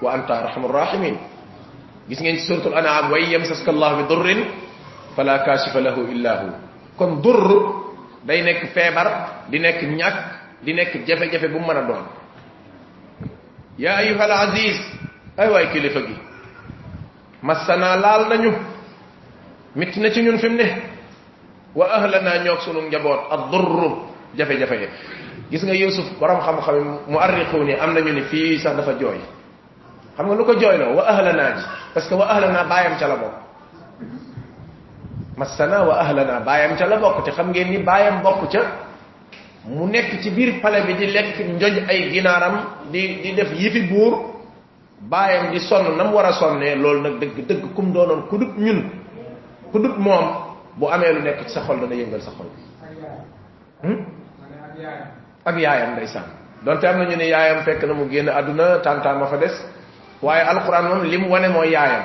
[0.00, 1.16] wa anta arhamur rahimin
[2.08, 4.40] gis ngeen suratul an'am way yamsaska allah bi durrin
[5.16, 6.48] fala kashifa lahu illa hu.
[6.98, 7.82] Kon durr
[8.24, 9.08] day nekk feebar
[9.50, 10.18] di nekk ñàkk
[10.64, 12.04] di nekk jafe-jafe bu mën a doon
[13.78, 14.78] ya ayuha al aziz
[15.36, 16.16] ay waay kilifa gi
[17.42, 18.52] massana laal nañu
[19.76, 20.66] mitti na ci ñun fi mu ne
[21.74, 24.88] wa ahlana ñoog sunu njaboot ad durr jafe-jafe
[25.50, 29.20] gis nga yusuf borom xam-xam mu arriqu ni am nañu ni fii sax dafa jooy.
[30.16, 30.94] Xam nga lu ko jooyloo?
[30.96, 31.54] Wa ahlana
[31.92, 33.43] parce que wa ahlana bàyyam ca la bokk
[35.36, 36.40] massana wa ahlana.
[36.40, 38.60] Bàyyam ca la bokk te xam ngeen ni bàyyam bokk ca
[39.64, 42.54] mu nekk ci biir pale bi di lekk njoj ay ginaaram
[42.92, 44.34] di di def yifi buur.
[45.00, 48.56] Bàyyam di sonn nam war a sonnee loolu nag dëgg dëgg kum doonoon ku dut
[48.56, 48.90] ñun
[49.72, 50.24] ku dut moom
[50.76, 52.46] bu amee lu nekk ci sa xol dana yëngal sa xol.
[55.44, 56.24] Ak yaayam ndeysaan.
[56.64, 59.52] Donte am nañu ne yaayam fekk na mu génn àdduna tantaan ma fa des.
[60.22, 62.04] Waaye alquran moom li mu wane mooy yaayam.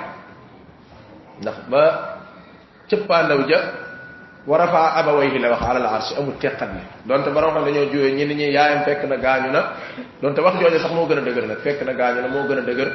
[1.42, 2.09] Ndax ba
[2.90, 3.60] cëppaandaw ja
[4.48, 8.16] wa rafaa abawayhi la wax alal arshi amul teqat ni donte borom xam dañoo jóoyee
[8.18, 9.62] ñi ñi yaayam fekk na gaañu na
[10.22, 12.58] donte wax jooju sax moo gën a dëgër nag fekk na gaañu na moo gën
[12.58, 12.90] a dëgër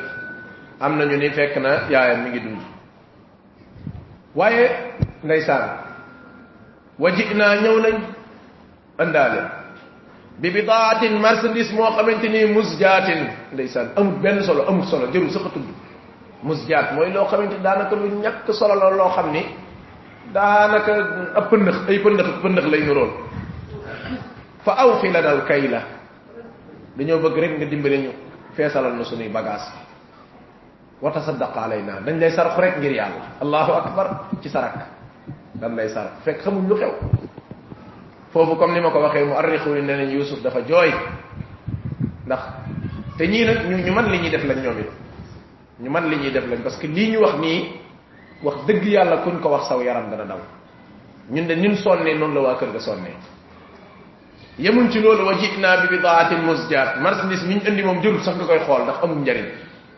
[0.81, 2.61] am nañu ni fekk na yaayam mi ngi dund
[4.35, 4.71] waaye
[5.23, 5.69] ndeysaan
[6.99, 7.97] wajina ñëw nañ
[8.99, 9.41] andaale
[10.41, 13.21] bi bidaatin marchandise moo xamante ni musjaatin
[13.53, 15.69] ndeysaan amul benn solo amul solo jërul sax a tudd
[16.43, 19.43] musjaat mooy loo xamante daanaka lu ñàkk solo la loo xam ni
[20.33, 20.93] daanaka
[21.37, 23.11] ab pëndëx ay pëndëx pëndëx lay nurool
[24.65, 25.81] fa aw fi lana al kayla
[26.97, 28.11] dañoo bëgg rek nga dimbale ñu
[28.57, 29.69] feesalal na sunuy bagage
[31.03, 34.07] wa tasaddaq alayna dañ lay sarax rek ngir yàlla allahu akbar
[34.43, 34.75] ci sarak
[35.61, 36.93] dañ lay sarax fekk xamuñ lu xew
[38.33, 40.91] foofu comme ni ma ko waxee mu arrixu ni ne nañ yusuf dafa jooy
[42.27, 42.43] ndax
[43.19, 44.91] te ñii nag ñu ñu man li ñuy def lañ ñoom it
[45.81, 47.81] ñu man li ñuy def lañ parce que lii ñu wax nii
[48.45, 50.41] wax dëgg yàlla kuñ ko wax saw yaram dana daw.
[51.31, 53.15] Ñun de ñun sonnee noonu la waa kër ga sonnee
[54.59, 58.37] yemuñ ci loolu wa jitna bi bidaatin musjaat marchandise mi ñu indi moom jërul sax
[58.37, 59.47] nga koy xool ndax amul njariñ.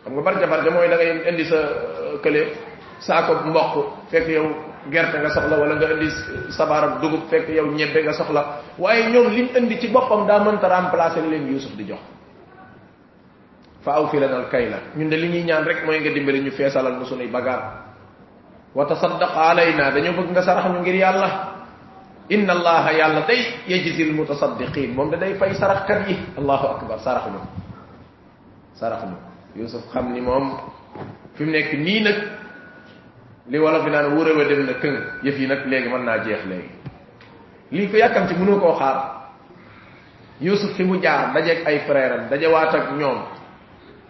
[0.03, 1.57] Xam nga barja barja mooy da ngay indi sa
[2.23, 2.41] kële
[2.99, 3.73] saako mboq
[4.09, 4.47] fekk yow
[4.89, 6.09] gerte nga soxla wala nga indi
[6.57, 8.41] sabaarab dugub fekk yow ñebbe nga soxla.
[8.79, 11.99] Waaye ñoom liñ indi ci boppam daa mënta remplacer leen yusuf di jox.
[13.83, 16.39] Fa aw fi lanal kay la ñun de li ñuy ñaan rek mooy nga dimbali
[16.41, 17.86] ñu feesalal nu sunuy bagaar
[18.77, 21.29] wa tasaddaq alayna dañoo bëgg nga sarax ñu ngir yàlla
[22.29, 26.99] inna allaha yàlla day yajzi al mutasaddiqin moom da day fay saraxkat yi allahu akbar
[27.01, 27.39] sarax ñu
[28.79, 29.17] sarax ñu
[29.61, 30.59] yusuf xam ni moom
[31.33, 32.17] fi mu nekk nii nag
[33.49, 36.45] li wala bi naan wóorewa dem na këng yëf yi nag léegi mën naa jeex
[36.45, 36.69] léegi
[37.71, 38.97] lii ko yàkkam ci mënoo koo xaar
[40.39, 43.19] yusuf fi mu jaar dajeeg ay frère am dajewaat ak ñoom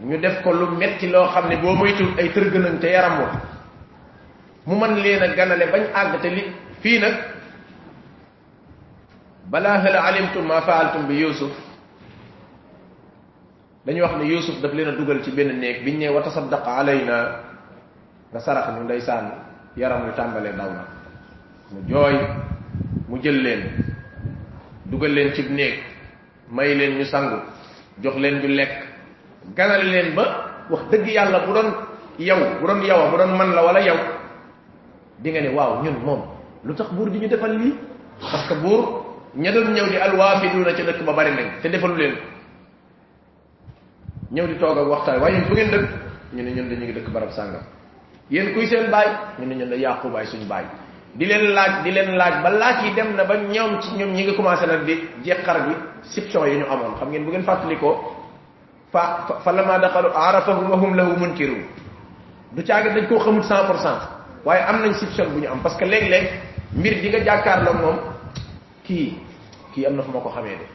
[0.04, 3.30] ñu def ko lu metti loo xam ne boo moytul ay tërgënañ te yaram wa
[4.68, 6.44] mu mën leen a ganale bañ àgg te li
[6.84, 7.16] fii nag
[9.50, 11.52] balaa hal alimtum ma faaltum bi yusuf?
[13.86, 16.68] Dañu wax ne yusuf daf leen a dugal ci benn néeg biñ ne wa tasaddaq
[16.68, 17.40] alayna?
[18.32, 19.32] Nga sarax ñu ndeysaan
[19.78, 20.84] yaram wi tàmbalee daw na.
[21.72, 22.16] Mu jooy
[23.08, 23.62] mu jël leen
[24.86, 25.80] dugal leen ci néeg
[26.52, 27.40] may leen ñu sangu
[28.04, 28.72] jox leen ñu lekk
[29.56, 30.24] ganale leen ba
[30.70, 31.70] wax dëgg yàlla bu doon
[32.20, 33.98] yow bu doon yow bu doon man la wala yow
[35.20, 36.22] di nga ne waaw ñun moom
[36.64, 37.74] lu tax buur di ñu defal lii
[38.20, 41.96] parce que buur ña doon ñëw di alwaafiduuna ca dëkk ba bari nañ te defalu
[41.96, 42.16] leen
[44.32, 45.86] ñëw di toog ak waxtaan waaye fu ngeen dëkk
[46.34, 47.64] ñu ne ñun dañu ngi dëkk barab sàngam
[48.30, 49.08] yéen kuy seen baay
[49.40, 50.66] ñu ne ñun da yàqubaay suñu baay
[51.16, 54.12] di leen laaj di leen laaj ba laaj yi dem na ba ñoom ci ñoom
[54.14, 57.44] ñi nga commencé nag di jeqar bi siption yi ñu amoon xam ngeen bu ngeen
[57.44, 57.96] fàttalikoo
[58.92, 61.64] fa fa lama daxalu arafahum wa hum lahu munkirun
[62.52, 64.00] du caaga dañ koo xamul cent pour cent
[64.46, 65.60] waaye am nañ siption bu ñu am.
[65.62, 66.30] Parce que léeg-léeg
[66.74, 67.98] mbir di nga jàkkaarloo moom
[68.84, 69.18] kii
[69.74, 70.66] kii am na fu ma ko xamee de.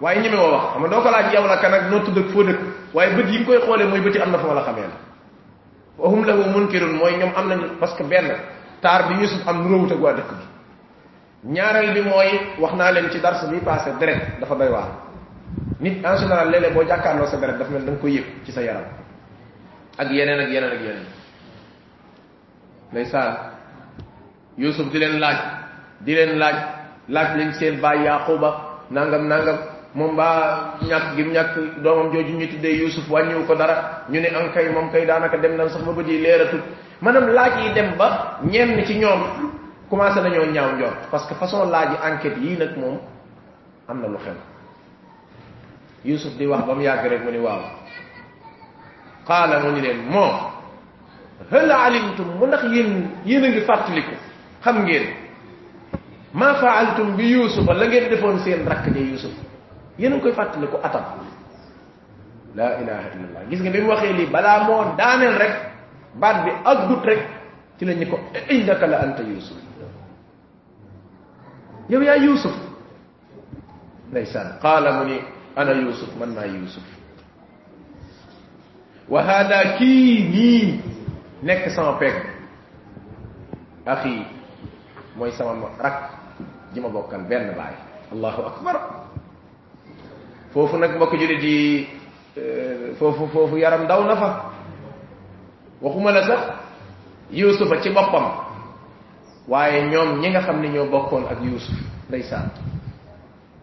[0.00, 2.18] Waaye ñeme woo wax xam nga doo ko laaj yow la kan ak noo tudd
[2.18, 2.60] ak foo dëkk
[2.94, 4.96] waaye bët yi koy xoolee mooy bëti am na fu ma la xamee la.
[5.98, 8.30] Wa hum lahu munkirun mooy ñoom am nañ parce que benn
[8.80, 10.44] taar bi yusuf am nuróowut ak waa dëkk bi.
[11.52, 14.88] Ñaareel bi mooy wax naa leen ci dars bi passé deret dafa doy waar.
[15.80, 18.52] Nit en général léeg-léeg boo jàkkaarloo sa deret dafa mel da nga koy yëg ci
[18.52, 18.84] sa yaram.
[19.98, 21.06] Ak yeneen ak yeneen ak yeneen
[22.92, 23.34] ndeysaan
[24.58, 25.38] yusuf di leen laaj
[26.00, 26.56] di leen laaj
[27.08, 28.50] laaj lañ seen baay yaquba
[28.90, 29.58] nangam nangam
[29.94, 34.28] moom baa ñàkk gi ñàkk doomam jooju ñu tuddee yusuf wàññiwu ko dara ñu ne
[34.28, 36.62] an kay moom kay daanaka dem na sax ba bët yi leeratul
[37.00, 39.20] maanaam laaj yi dem ba ñenn ci ñoom
[39.90, 42.98] commencé nañoo ñaaw njort parce que façon laaj yi enquête yii nag moom
[43.88, 44.34] am na lu xew.
[46.04, 47.60] Yusuf di wax ba mu yàgg rek mu ni waaw.
[49.26, 50.30] Qaala mu ni leen moo
[51.50, 52.28] hal alimtum?
[52.38, 54.14] Mu ndax yéen yéen a ngi fàttaliku.
[54.64, 55.06] Xam ngeen.
[56.32, 59.32] Ma faaltum bi yusufa la ngeen defoon seen rakk ja yusuf
[59.98, 61.04] ngi koy fàttaliku atam.
[62.56, 65.54] La ilaha illallah gis nga bi mu waxee lii balaa moo daaneel rek
[66.16, 67.20] baat bi ak dut rek
[67.78, 68.16] ci la ñu ko
[68.48, 69.56] innaka la anta yusuf
[71.88, 72.56] yow yaa yusuf
[74.10, 74.56] ndeysaan.
[74.62, 75.20] Qaala mu ni
[75.56, 76.82] ana yusuf man maa yusuf
[79.08, 80.95] wa hada kii nii
[81.46, 82.14] nekk sama pegg
[83.86, 84.26] axi
[85.16, 86.10] mooy sama rak
[86.74, 87.74] ji ma bokkal benn baay
[88.12, 88.76] allahu akbar.
[90.52, 91.86] Foofu nag mbokk julit yi
[92.98, 94.28] foofu foofu yaram daw na fa.
[95.80, 96.42] Waxuma la sax
[97.30, 98.26] yusufa ci boppam.
[99.48, 101.76] Waaye ñoom ñi nga xam ne ñoo bokkoon ak yusuf
[102.08, 102.50] ndeysaan.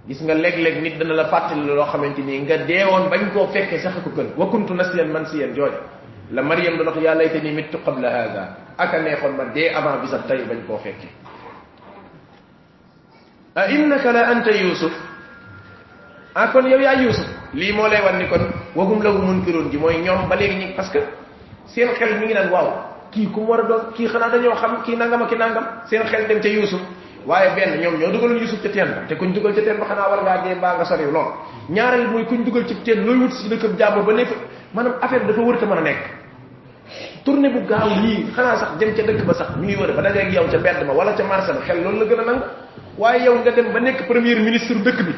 [0.08, 3.80] Gis nga léeg-léeg nit dana la fàttali loo xamante ni nga deewoon bañ koo fekkee
[3.80, 4.32] sax ko gën.
[4.38, 5.80] Wa kuntu nasiyan man siyan jooja
[6.32, 10.08] la mariam doon wax yaa laytani mittu qabla hada aka neexoon ma dee avant bi
[10.08, 11.10] sax tey bañ koo fekkee
[13.56, 14.92] a innaka la anta yusuf.
[16.36, 17.28] Ah kon yow yaa yusuf.
[17.54, 18.42] Lii moo lay wan ni kon
[18.76, 19.70] wagum lahu munkiroon.
[19.70, 21.00] Ji mooy ñoom ba léegi ñi parce que
[21.68, 22.74] seen xel mi ngi naan waaw
[23.12, 25.66] kii ku mu war a doon kii xanaa dañoo xam kii nangam ak ki nangam.
[25.86, 26.82] Seen xel dem ca yusuf.
[27.28, 29.86] Waaye benn ñoom ñoo dugal yusuf ca teen ba te kuñ dugal ca teen ba
[29.86, 31.32] xanaa war ngaa dee mbaa nga sori lool
[31.70, 34.30] ñaareel mooy kuñ dugal ci teen looy wut si dëkk jàmbur ba nekk
[34.74, 36.04] maanaam affaire dafa wër te mën a nekk
[37.26, 40.34] tournée bu gaaw nii xanaa sax dem ca dëkk ba sax ñuy wër ba dajeeg
[40.34, 42.44] yow ca mbedd ma wala ca marché ba xel loolu la gën a nangu
[42.98, 45.14] waaye yow nga dem ba nekk premier ministre dëkk bi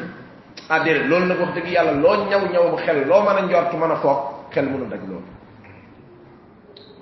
[0.84, 3.72] déedéet loolu nag wax dëgg yàlla loo ñaw ñaw bu xel loo mën a njort
[3.74, 4.18] mën a foog
[4.52, 5.36] xel mënu daj loolu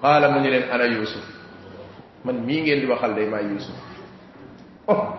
[0.05, 1.25] qaala mu ñu leen ana yusuf.
[2.25, 3.77] Man mii ngeen di waxal day maa yusuf.
[4.89, 5.17] Oh.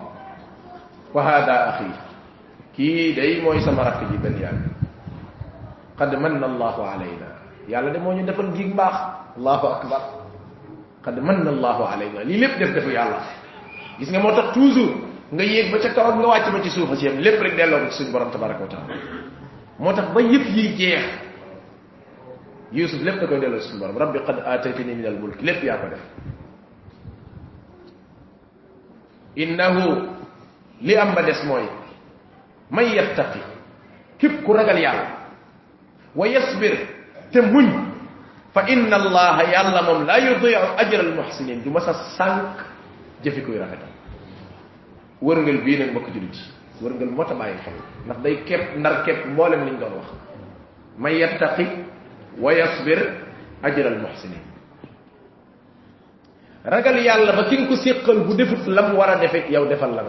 [1.14, 1.90] Wa hada axi
[2.76, 4.62] kii day mooy sama rakk ji benn yàgg
[5.98, 7.28] qad manna allahu alayna
[7.68, 8.96] yàlla de moo ñu defal gi mbaax
[9.38, 10.02] allahu akbar
[11.04, 13.20] qad manna allahu alayna lii lépp def defu yàlla
[14.00, 14.94] gis nga moo tax toujours
[15.32, 17.80] nga yéeg ba ca kaw nga wàcc ba ci suufa si yam lépp rek delloo
[17.80, 18.94] ko ci suñu borom tabaraka wa taala
[19.80, 21.04] moo tax ba yëpp yi jeex
[22.72, 25.64] yusuf lépp da koy delloo ci suñu borom rabbi qad aataytani min al mulk lépp
[25.64, 26.04] yaa ko def
[29.36, 30.08] innahu
[30.82, 31.66] li am ba des mooy
[32.70, 33.40] man yattaqi
[34.18, 35.08] képp ku ragal yàlla
[36.16, 36.74] ويصبر.
[37.34, 37.68] تمون
[38.56, 41.64] فإن الله يعلم لا يضيع أجر المحسنين.
[41.64, 41.80] دوما
[42.18, 42.58] سانك
[43.24, 43.88] جفكو يرافتا
[45.22, 46.12] ورنجل بينا مكو
[46.82, 47.76] ورنجل موتا باي خل
[48.48, 50.10] كيب نار كيب مولم لنجل وخ
[51.00, 51.68] من يتقي
[52.42, 53.00] ويصبر
[53.64, 54.46] أجر المحسنين
[56.66, 60.02] ragal yalla ba kinko sekkal bu defut lam wara defek yow defal la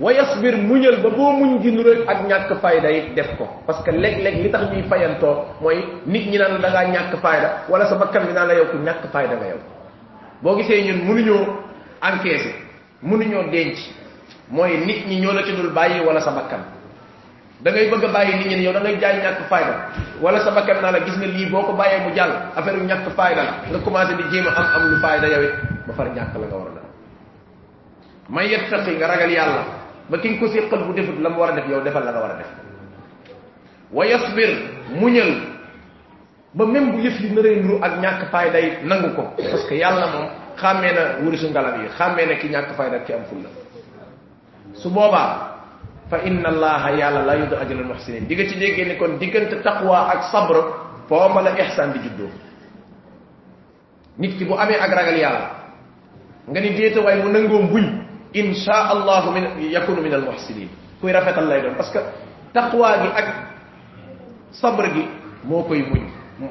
[0.00, 3.82] wa yasbir muñal ba boo muñ gi nural ak ñàkk fayda yi def ko parce
[3.84, 7.84] que léeg-léeg li tax ñuy fayantoo mooy nit ñi naan da ngaa ñàkk fayda wala
[7.86, 9.58] sa bakkan bi naan la yow ku ñàkk fayda nga yow
[10.42, 11.44] boo gisee ñun mënuñoo
[12.02, 12.54] encaisser
[13.02, 13.76] mënuñoo denc
[14.48, 16.64] mooy nit ñi ñoo la ci dul bàyyi wala sa bakkan
[17.60, 19.74] da ngay bëgg a bàyyi nit ñi yow da ngay jaay ñàkk fayda
[20.22, 22.84] wala sa bakkan naa la gis nga lii boo ko bàyyee mu jàll affaire yu
[22.86, 25.52] ñàkk fayda la nga commencé di jéem a am am lu fayda yow it
[25.86, 26.88] ba far ñàkk la nga war a def
[28.30, 29.62] may yettaqi nga ragal yàlla
[30.10, 32.20] ba ki ko séqal bu defut la mu war a def yow defal la nga
[32.20, 32.50] war a def
[33.92, 34.50] wa yasbir
[34.98, 35.30] muñal
[36.54, 40.06] ba même bu yëf yi naree nuru ak ñàkk fayda nangu ko parce que yàlla
[40.06, 43.48] moom xàmmee na wurisu ngalam yi xàmmee na ki ñàkk fayda ki am fulla.
[44.74, 45.56] Su boobaa
[46.10, 48.26] fa inna allaha yàlla la yudu ajral muhsinin.
[48.26, 50.56] Di nga ci déggee ni kon diggante taqwa ak sabr
[51.08, 52.30] foofa la ihsan di juddoo
[54.18, 55.50] nit ki bu amee ak ragal yàlla
[56.48, 57.99] nga ni déeta waay mu nangoo mbuñ
[58.34, 60.68] insha allahu min yakunu min al muhsinin.
[61.00, 61.98] Kuy rafetal lay doon parce que
[62.52, 63.26] taqwa gi ak
[64.52, 65.04] sabr gi
[65.44, 66.02] moo koy muñ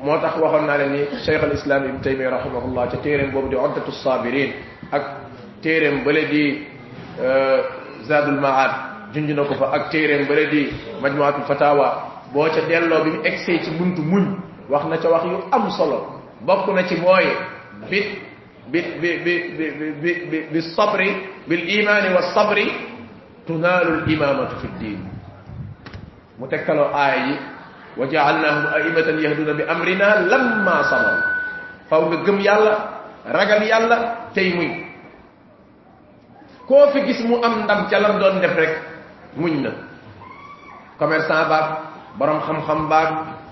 [0.04, 3.50] moo tax waxoon naa leen ni cheikh al islam ibn taymiya rahimahullah ca téeréem boobu
[3.50, 4.54] di oddatu sabirin.
[4.92, 5.04] Ak
[5.62, 6.68] téeréem bële di
[8.08, 8.72] zadul maad.
[9.14, 10.70] Junj na ko fa ak téeréem bële di
[11.02, 12.22] majmuatul fatawa.
[12.34, 14.38] Boo ca delloo bi mu egsee ci buntu muñ
[14.70, 16.22] wax na ca wax yu am solo.
[16.42, 17.26] Bokk na ci mooy
[17.90, 18.06] bit
[18.72, 19.66] bi bi bi bi
[20.02, 21.10] bi bi bi sabri
[21.50, 22.66] bil imani wa sabri
[23.48, 25.00] tunaalu l imamatu fi ddin
[26.38, 27.36] mu tekkaloo aaya yi
[27.98, 31.18] wa jaalnahum aimatan yahduna bi amrina lamma sabar
[31.90, 32.74] faw nga gëm yàlla
[33.26, 33.98] ragal yàlla
[34.34, 34.72] tey muñ
[36.70, 38.74] koo fi gis mu am ndam ca lam doon def rek
[39.36, 39.72] muñ na
[41.02, 41.68] commerçant baag
[42.18, 43.10] borom xam-xam baag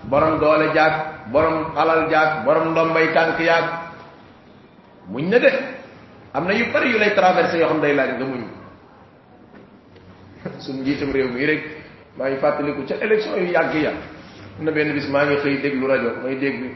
[0.10, 0.94] borom doole jaag
[1.34, 3.66] borom alal jaag borom ndombay tànk yaag
[5.10, 5.50] muñ na de
[6.34, 8.44] am na yu bari yu lay traversé yoo xam day laaj nga muñ
[10.64, 11.62] suñ njiitam réew mi rek
[12.18, 13.92] maa ngi fàttaliku ca élection yu yàgg ya.
[14.60, 16.74] Na benn bis maa ngi xëy déglu rajo may dégg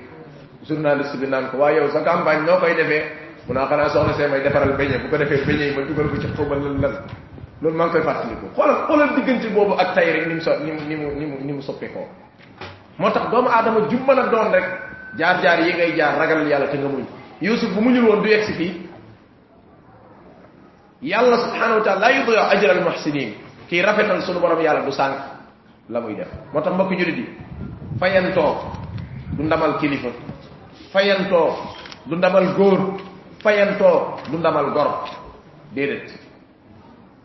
[0.69, 3.01] journaliste bi naan ko waa yow sa campagne noo koy defee
[3.47, 6.17] mu naa xanaa soxna see may defaral beñe bu ko defee beñe ma dugal ko
[6.21, 6.93] ci xawma lan lan
[7.61, 10.51] loolu maa ngi koy fàttaliku xoolal xoolal diggante boobu ak tay rek ni mu so
[10.61, 12.05] ni mu ni mu ni mu ni mu soppeekoo
[13.01, 14.65] moo tax doomu aadama ju mën a doon rek
[15.17, 17.05] jaar-jaar yi ngay jaar ragal yàlla te nga muñ
[17.41, 18.73] yusuf bu muñul woon du yegg si fii
[21.01, 23.33] yàlla subhanahu wa taala la yudiyu ajra al muhsinin
[23.69, 25.15] kii rafetal sunu borom yàlla du sànq
[25.89, 27.25] la muy def moo tax mbokk julit yi
[27.99, 28.55] fayantoo
[29.37, 30.09] du ndamal kilifa
[30.93, 31.55] fayantoo
[32.05, 32.77] du ndamal góor
[33.43, 34.89] fayantoo du ndamal gor.
[35.73, 36.11] Déedéet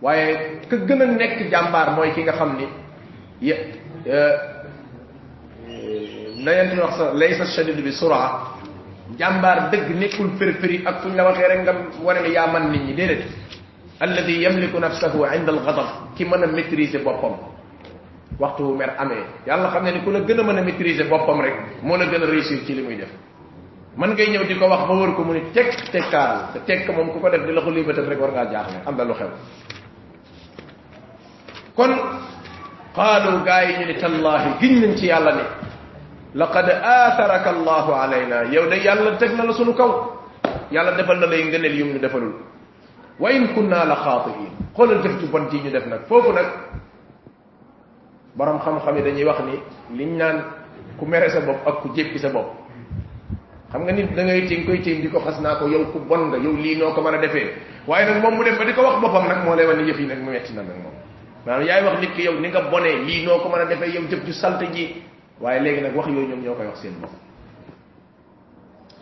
[0.02, 2.66] waaye ka gën a nekk jàmbaar mooy ki nga xam ni.
[3.40, 3.56] Ya
[6.44, 8.55] na yent wax sa laysa shadid bi sura
[9.18, 11.72] jàmbaar dëgg nekkul fërfëri ak fuñ la waxee rek nga
[12.22, 13.24] ne yaa man nit ñi déedéet
[14.00, 15.86] alladi yamliku nafsahu inda alghadab
[16.16, 17.32] ki mën a maîtriser boppam
[18.38, 21.08] waxtu wu mer amee yàlla xam ne ni ku la gën a mën a maîtriser
[21.08, 23.08] boppam rek moo la gën a réussir ci li muy def
[23.96, 26.88] man ngay ñëw di ko wax ba wër ko mu ni tekk tekkaal te tekk
[26.94, 29.14] moom ku ko def di la ko libatal rek war ngaa jaaxle am na lu
[29.14, 29.30] xew
[31.76, 31.92] kon
[32.94, 35.42] qaalu gaa yi ñu ni tallaahi giñ nañ ci yàlla ne
[36.36, 40.12] laqad atharaka allahu alayna yow de yàlla teg na la sunu kaw
[40.70, 42.34] yàlla defal na lay ngëneel yum ñu defalul
[43.18, 46.46] wa in kunna la xaatiin xoolal jëf ju bon ji ñu def nag foofu nag
[48.36, 49.56] borom xam-xam yi dañuy wax ni
[49.96, 50.44] liñ naan
[50.98, 52.52] ku mere sa bopp ak ku jéppi sa bopp
[53.72, 55.98] xam nga nit da ngay tiim koy tiim di ko xas naa ko yow ku
[56.00, 57.48] bon nga yow lii noo ko mën a defee
[57.86, 59.88] waaye nag moom mu dem ba di ko wax boppam nag moo lay wan ni
[59.88, 60.92] yëf yi nag mu metti na nag moom
[61.46, 63.90] maanaam yaay wax nit ki yow ni nga bonee lii noo ko mën a defee
[63.96, 65.02] yow jëf ju salte ji
[65.40, 67.12] waaye léegi nag wax yooyu ñoom ñoo koy wax seen bopp.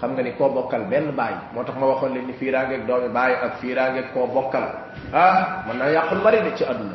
[0.00, 3.08] Xam nga ni koo bokkal benn baay moo tax ma waxoon leen ni fiiraangeeg doomi
[3.08, 4.64] baay ak fiiraangeeg koo bokkal
[5.12, 6.94] ah mën naa yàq lu bari de ci àdduna.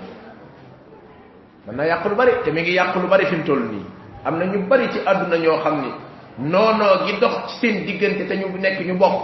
[1.67, 3.85] Mën naa yàq lu bari te mi ngi yàq lu bari fi mu toll nii.
[4.25, 5.91] Am na ñu bari ci àdduna ñoo xam ni
[6.49, 9.21] noonoo gi dox ci seen diggante te ñu nekk ñu bokk.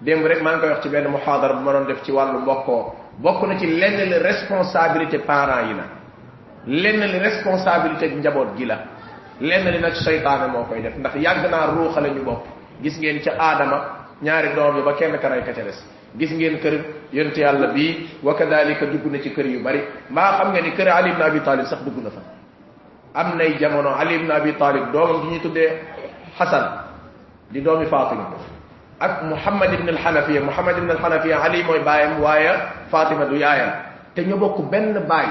[0.00, 2.38] Démb rek maa ngi koy wax ci benn muhaadara bu ma doon def ci wàllu
[2.40, 2.94] mbokkoo.
[3.18, 5.84] Bokk na ci lenn li responsabilité parents yi la.
[6.66, 8.78] Lenn li responsabilité njaboot gi la
[9.40, 10.96] lenn li nag seytaane moo koy def.
[10.96, 12.42] Ndax yàgg naa ruuxale ñu bokk
[12.82, 13.78] gis ngeen ca aadama
[14.22, 15.78] ñaari doom yi ba kenn ka rey ka ca des.
[16.18, 16.74] Gis ngeen kër
[17.12, 19.80] yonent yàlla bii wa kadalika dugg na ci kër yu bari.
[20.10, 22.20] Mbaa xam nga ni kër ali ibn abi talib sax dugg na fa.
[23.14, 25.70] Am nay jamono ali ibn abi talib doomam gi ñuy tuddee
[26.38, 26.64] xasan
[27.50, 28.28] di doomi fatima
[29.00, 32.52] ak muhammad ibn alxanafiya muhammad ibn alxanafiya ali mooy baayam waaye
[32.90, 33.70] fatima du yaayam.
[34.14, 35.26] Te ñu bokk benn baay.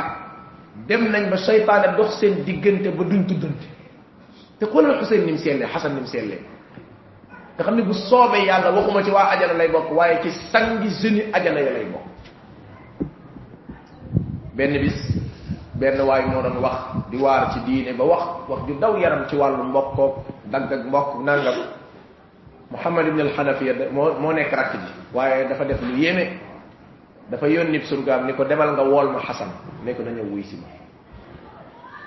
[0.88, 3.66] Dem nañ ba seytaane dox seen diggante ba duñ tuddante
[4.60, 6.40] te xoolal xuseyn nim sellee xasan nim sellee
[7.58, 10.90] nga xam ne bu soobee yàlla waxuma ci waa ajana lay bokk waaye ci sangi
[11.02, 12.06] jeuni ajana ya lay bokk
[14.56, 14.98] benn bis
[15.78, 16.78] benn waay moo doon wax
[17.12, 20.14] di waar ci diine ba wax wax ju daw yaram ci wàllu mbokkoog
[20.52, 21.58] dagg ak mbokk nangam
[22.72, 26.40] muhammad ibn al-hanafiya moo moo nekk rakk ji waaye dafa def lu yéeme
[27.30, 29.50] dafa yónni surgaam ni ko demal nga wool ma xasan
[29.86, 30.68] ne ko dañoo wuy ma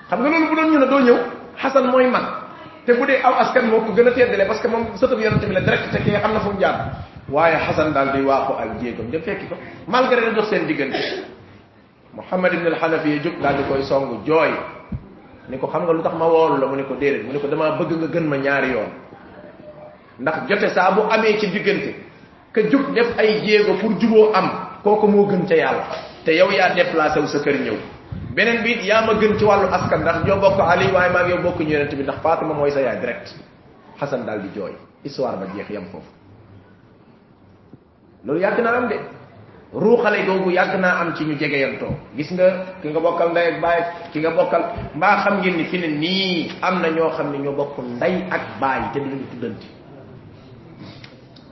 [0.09, 1.17] xam nga loolu bu doon ñu ne doo ñëw
[1.57, 2.40] xasan mooy mag
[2.85, 5.45] te bu dee aw askan moo ko gën a teddale parce que moom sëtëb yonente
[5.45, 6.77] bi la direct te kee xam na fu mu jaar
[7.29, 9.55] waaye xasan daal di waaxu ak jéegam dem fekki ko
[9.87, 10.97] malgré na dox seen diggante
[12.13, 14.51] muhammad ibn al-hanafiya jóg daal di koy song jooy
[15.49, 17.25] ni ko xam nga lu tax ma woolu la mu ne ko déedéet.
[17.27, 18.89] Mu ne ko damaa bëgg nga gën ma ñaari yoon.
[20.19, 21.91] Ndax jote saa bu amee ci diggante
[22.53, 24.49] ka jóg def ay jéego pour juboo am
[24.83, 25.83] kooku moo gën ca yàlla.
[26.23, 27.75] Te yow yaa déplacé wu sa kër ñëw
[28.35, 31.37] beneen bi yaa ma gën ci wàllu askan ndax ñoo bokk ali waaye maa ngi
[31.43, 33.27] bokk ñu yonente bi ndax fatima mooy sa yaay direct.
[34.01, 34.73] Xasan daal di jooy
[35.05, 36.09] histoire ba jeex yam foofu
[38.25, 38.97] loolu yàgg naa am de
[39.73, 42.47] ruuxale googu yàgg naa am ci ñu jegeyantoo gis nga
[42.81, 43.79] ki nga bokkal ndey ak baay
[44.11, 44.63] ki nga bokkal
[44.97, 48.41] mbaa xam ngeen ni fi nii am na ñoo xam ne ñoo bokk ndey ak
[48.61, 49.67] baay te duñu tuddanti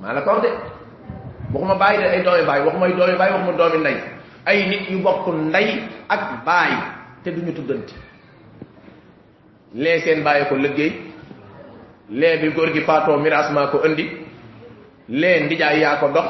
[0.01, 0.49] maa la ko de
[1.53, 3.97] waxuma baay de ay doomi baay waxuma ay doomi baay waxuma doomi ndey
[4.49, 5.67] ay nit yu bokk ndey
[6.09, 6.73] ak baay
[7.23, 7.93] te duñu tuddanti
[9.73, 10.91] lee seen bàyyi ko liggéey.
[12.09, 14.05] Lee bi góor gi faatoo miraas maa ko indi.
[15.09, 16.25] Lee ndijaay yaa ko dox.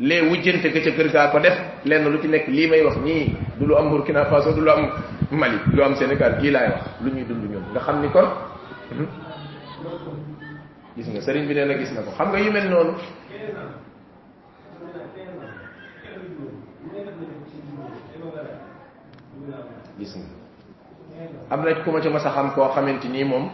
[0.00, 1.54] Lee wujjante ga ca kër gaa ko def.
[1.84, 4.70] Lenn lu ci nekk lii may wax ñii du lu am Burkina Faso du lu
[4.70, 4.90] am
[5.30, 6.82] Mali lu am Sénégal gii laay wax.
[7.02, 7.62] Lu ñuy dund ñun.
[7.72, 8.26] Nga xam ni kon
[10.96, 12.10] gis nga sëriñ bi nee na gis na ko.
[12.16, 12.92] Xam nga yu mel noonu
[19.98, 20.26] gis nga
[21.50, 23.50] am na ku ma ca mas a xam koo xamante nii moom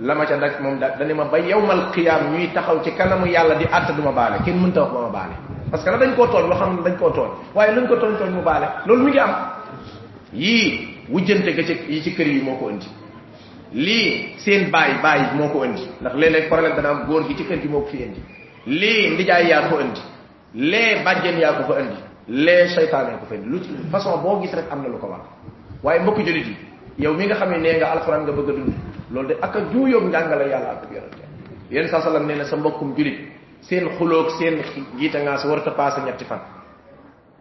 [0.00, 3.26] la ma ca daj moom da dani ma ba yowmal qiyaam ñuy taxaw ci kanamu
[3.26, 5.34] yàlla di àtt du ma baale kenn mënta wax ba ma baale
[5.70, 8.30] parce que dañ koo tooñ loo xam dañ koo tooñ waaye luñ ko tooñ tooñ
[8.32, 9.34] mu baale loolu mi ngi am
[10.32, 12.86] yii wujjante ga ci yi ci kër yi moo ko indi
[13.72, 17.44] lii seen baay baay moo ko indi ndax léeg-léeg problème dana am góor gi ci
[17.44, 18.20] kër gi moo ko fi indi
[18.66, 20.00] lii ndijaay yaa ko indi
[20.54, 21.96] lee bàjjen yaa ko fa indi
[22.28, 25.06] lee seytaane ko fa indi lu ci façon boo gis rek am na lu ko
[25.06, 25.20] war
[25.82, 26.56] waaye mbokki julit yi
[26.98, 28.72] yow mi nga xam ne nee nga alxuraan nga bëgg a dund
[29.12, 31.22] loolu de ak a juuyóog njàngale yàlla ak yonente
[31.70, 33.18] yéen saa sallam nee na sa mbokkum julit
[33.60, 34.62] seen xuloog seen
[34.98, 36.40] jiita ngaa sa warata passé ñetti fan.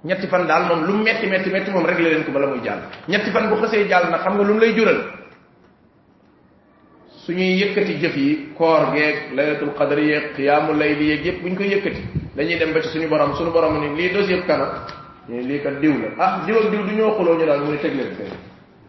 [0.03, 2.79] Ñetti fan daal moom lu metti metti metti moom réglé leen ko bala muy jàll.
[3.07, 4.97] Ñetti fan bu xësee jàll nag xam nga lu lay jural?
[7.25, 11.67] Suñuy yëkkati jëf yi koor geeg laylatul qadr yeeg qiyaamu layli yeeg yëpp buñ koy
[11.69, 12.01] yëkkati
[12.35, 14.85] dañuy dem ba ci suñu borom suñu borom ni lii dossier kana
[15.31, 17.71] ñu lii kat diw la ah diw ak diw du ñoo xuloo ñu daal mu
[17.71, 18.31] ne teg leen fee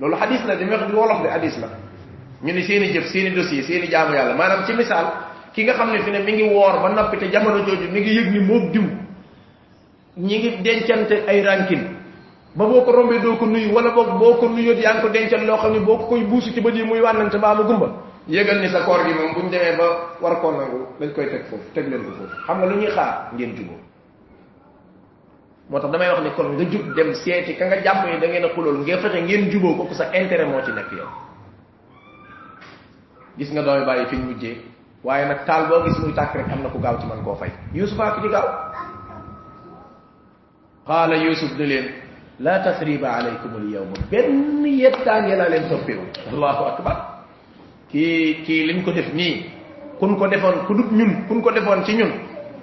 [0.01, 1.69] loolu hadis la di wax di wolof de hadis la
[2.43, 5.07] ñu ni seeni jëf seeni dossier seeni jaamu yàlla maanaam ci misaal
[5.53, 8.01] ki nga xam ne fi ne mi ngi woor ba noppi te jamono jooju mi
[8.01, 8.83] ngi yëg ni moog diw
[10.17, 11.83] ñi ngi dencante ay rankin
[12.55, 15.09] ba boo ko rombee doo ko nuyu wala boog boo ko nuyoo yaa ngi ko
[15.09, 17.65] dencal loo xam ne boo ko koy buusu ci bët yi muy wànnante baa mu
[17.65, 17.89] gumba
[18.29, 21.45] yëgal ni sa koor gi moom buñ demee ba war koo nangu dañ koy teg
[21.49, 23.79] foofu teg leen ko foofu xam nga lu ñuy xaar ngeen juboo
[25.71, 28.27] moo tax damay wax ni kon nga jub dem seeti ka nga jàpp ni da
[28.29, 31.09] ngeen a xulool nga fexe ngeen juboo kooku sa intérêt moo ci nekk yow
[33.39, 34.57] gis nga doomi bàyyi fiñ mujjee
[35.05, 37.35] waaye nag taal boo gis muy tàkk rek am na ku gaaw ci man koo
[37.35, 38.49] fay yusuf ak ci gaaw
[40.87, 41.87] qaala yusuf ne leen
[42.41, 46.03] la tasriba alaykum al yawma benn yettaange laa leen toppewu
[46.33, 46.97] allahu akbar.
[47.93, 49.45] Kii kii lim ko def nii
[50.01, 52.11] kun ko defoon ku dut ñun kun ko defoon ci ñun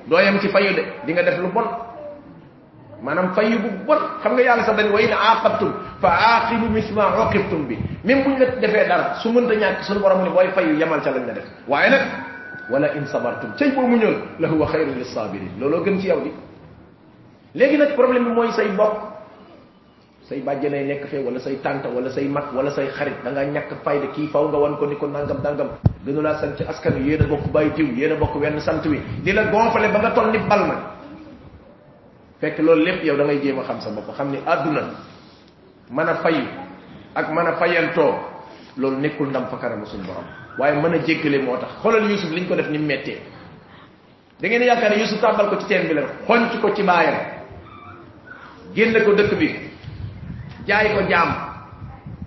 [0.10, 1.66] doo yem ci fayu de di nga def lu bon
[3.02, 5.72] maanaam fayu bu bon xam nga yàlla sax dañ wa in aaqabtum
[6.02, 7.78] fa aaqibu misma uqibtum bi.
[8.04, 11.12] Même buñ la defee dara su mënta ñàkk suñu borom ni booy fayu yemal ca
[11.12, 12.02] lañ la def waaye nag
[12.70, 13.52] wala in sabartum.
[13.58, 16.32] Cay boo muñoon la huwa xayru lissabirin looloo gën ci yow di
[17.56, 19.08] léegi nag problème bi mooy say bokk
[20.30, 23.44] say bàjjanay nekk fee wala say tante wala say mag wala say xarit da nga
[23.44, 25.70] ñàkk fayda kii faw nga wan ko ni ko nangam nangam
[26.06, 28.60] gënu laa sant ci askan wi yéen a bokk bàyyi diw yéen a bokk wenn
[28.62, 30.76] sant wi di la gonfale ba nga toll ni bal na
[32.42, 34.82] fekk loolu lépp yow da ngay jéem a xam sa bopp xam ni àdduna
[35.92, 36.44] mën a fayu
[37.16, 38.14] ak mën a fayantoo
[38.78, 40.24] loolu nekkul ndam fa kanamu suñu borom.
[40.58, 41.70] Waaye mën a jéggale moo tax.
[41.82, 43.18] Xoolal yusuf liñ ko def ni mu méttee
[44.40, 47.16] da ngeen yaakaar yusuf tàbbal ko ci teen bi la xonc ko ci baayam
[48.76, 49.56] génn ko dëkk bi
[50.68, 51.30] jaay ko jaam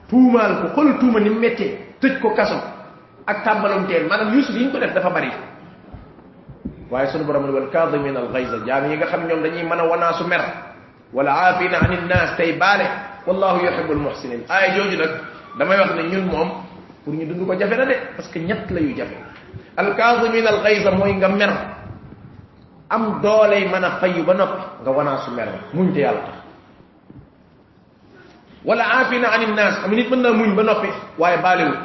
[0.09, 2.57] tuumaal ko xool tuuma ni mu méttee tëj ko kaso
[3.27, 4.09] ak tàmbalum teen.
[4.09, 5.31] Maanaam yusuf yi ñu ko def dafa bari
[6.93, 9.85] waaye sunu borom wal kaadimin al ghayza jaam yi nga xam ñoom dañuy mën a
[9.89, 10.43] wanaasu mer
[11.13, 12.85] wala aafina an innaas tey baale
[13.27, 15.11] wallahu yuhibbul muhsinin aaya jooju nag
[15.59, 16.49] damay wax ne ñun moom
[17.05, 19.17] pour ñu dund ko jafe na de parce que ñett la yu jafe
[19.77, 21.51] al kaadimin al ghayza mooy nga mer
[22.91, 26.37] am dooley mën a fayu ba noppi nga wanaasu mer muñ te yàlla tax
[28.65, 30.89] wala aafina an innaas am nit mën naa muñ ba noppi
[31.19, 31.79] waaye baalewul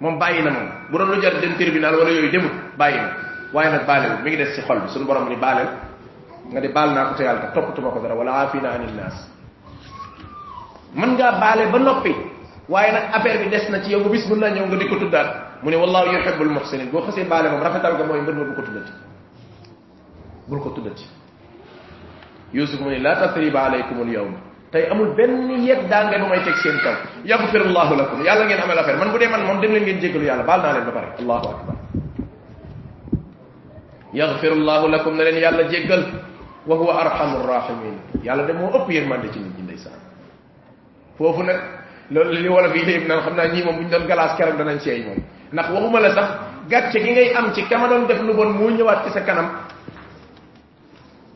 [0.00, 3.25] moom bàyyi na moom bu doon lu jar dem tribunal wala yooyu demul bàyyi na
[3.52, 5.68] waaye nag baalewul mi ngi des ci xol bi suñu borom ni baaleel
[6.52, 9.16] nga di baal naa ko te yàlla toppatuma ko dara wala aafina an innaas
[10.94, 12.14] mën ngaa baale ba noppi
[12.68, 14.88] waaye nag affaire bi des na ci yow bu bis mën naa ñëw nga di
[14.88, 15.28] ko tuddaat
[15.62, 18.54] mu ne wallahu yuhibbul muhsinin boo xasee baale moom rafetal nga mooy mbir ma bu
[18.54, 18.92] ko tuddati
[20.48, 21.04] bul ko tuddati
[22.52, 24.34] yusuf mu ne la tasriba alaykum al yawm
[24.70, 26.94] tey amul benn yet daa ngeen bu may teg seen kaw
[27.24, 30.24] yaghfirullahu lakum yàlla ngeen amel affaire man bu dee man moom dem leen ngeen jéggalu
[30.26, 31.75] yàlla baal naa leen ba pare allahu akbar
[34.16, 36.02] yaghfirullahu lakum na leen yàlla jéggal
[36.66, 37.96] wa huwa arhamur rahimin.
[38.24, 40.00] Yàlla de moo ëpp yërmande ci nit ñi ndeysaan
[41.18, 41.56] foofu nag
[42.10, 44.56] loolu li wolof yi léegi naan xam naa ñii moom bu ñu doon galaas keroog
[44.58, 45.18] danañ seey moom
[45.52, 46.28] ndax waxuma la sax
[46.68, 49.48] gàcce gi ngay am ci kama doon def lu bon moo ñëwaat ci sa kanam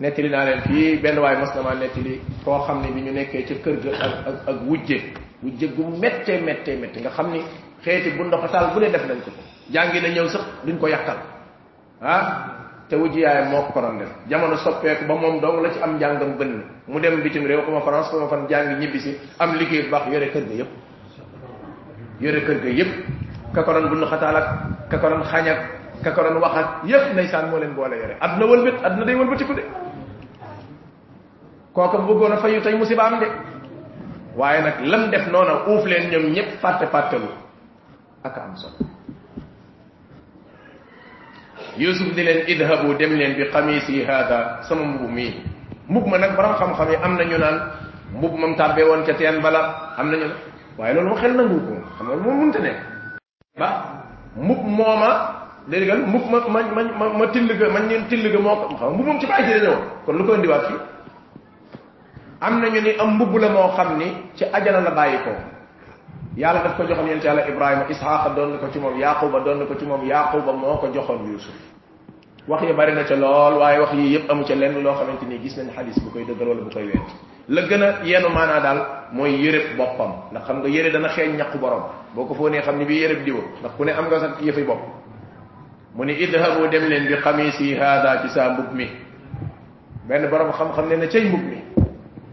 [0.00, 3.12] nettali naa leen fii benn waay mas na maa nettali koo xam ne bi ñu
[3.12, 4.98] nekkee ca kër ga ak ak wujje
[5.42, 7.40] wujje gu méttee méttee méttee nga xam ni.
[7.84, 10.86] Xeeti bu ndoxataal bu ne def nañ ko ko jàngi na ñëw sax duñ ko
[10.88, 11.16] yàqal
[12.02, 12.24] ah
[12.90, 15.96] te wujj yaayam moo ko doon def jamono soppeeku ba moom dong la ci am
[15.96, 19.54] njàngam bënn mu dem bitim réew ko ma France ko ma fan jàngi ñibbisi am
[19.54, 20.70] liggéey bu baax yore kër ga yépp
[22.20, 22.90] yore kër ga yépp
[23.54, 24.46] ka ko doon bu ndoxataal ak
[24.90, 25.60] ka ko doon xañ ak
[26.02, 29.14] ka ko doon wax ak yépp ndeysaan moo leen boole yore adduna wëlbët adduna day
[29.14, 29.62] wëlbatiku de
[31.72, 33.26] kooka bëggoon a fayu tey musiba am de
[34.36, 37.28] waaye nag lam def noona uuf leen ñoom ñëpp fàtte fàttelu
[38.24, 38.74] ak am solo
[41.78, 45.34] yusuf di leen idhabu dem leen bi xamisi hada sama mbub mii
[45.88, 47.56] mbub ma nag borom xam-xam yi am na ñu naan
[48.16, 49.60] mbub mam tàbbee woon ca teen bala
[49.98, 50.28] am na ñu
[50.78, 51.74] waaye loolu xel nangu ko.
[51.98, 52.78] Xam nga moom mënta nekk
[53.58, 53.68] ba
[54.36, 55.10] mbub mooma
[55.68, 58.74] déggal mbub ma ma ma ma ma till ga ma ñeen till ga ko.
[58.78, 60.78] Xam mbub moom ci bàyyi ji la ñëwoon kon lu ko indiwaat fii.
[62.40, 65.30] Am nañu ni am mbubb la moo xam ni ci ajana la bàyyi ko
[66.36, 69.74] yàlla daf ko joxoon yent yàlla ibrahima isxaaqa doon ko ci moom yaquba doon ko
[69.78, 71.54] ci moom yaquba moo ko joxoon yusuf
[72.48, 75.24] wax yi bari na ca lool waaye wax yi yëpp amu ca lenn loo xamante
[75.26, 77.08] ni gis nañ xadis bu koy dëggal wala bu koy wet
[77.48, 78.80] la gën yenu maanaa daal
[79.12, 81.82] mooy yërëb boppam ndax xam nga yëre dana xeeñ ñaqu borom
[82.14, 84.62] boo ko foonee xam ni bii yërëb diwa ndax ku ne am nga sa yëfi
[84.62, 84.80] bopp
[85.94, 88.86] mu ni idhabu dem leen bi xamisi hada ci saa mbub mi
[90.08, 91.58] benn borom xam-xam ne na cay mbub mi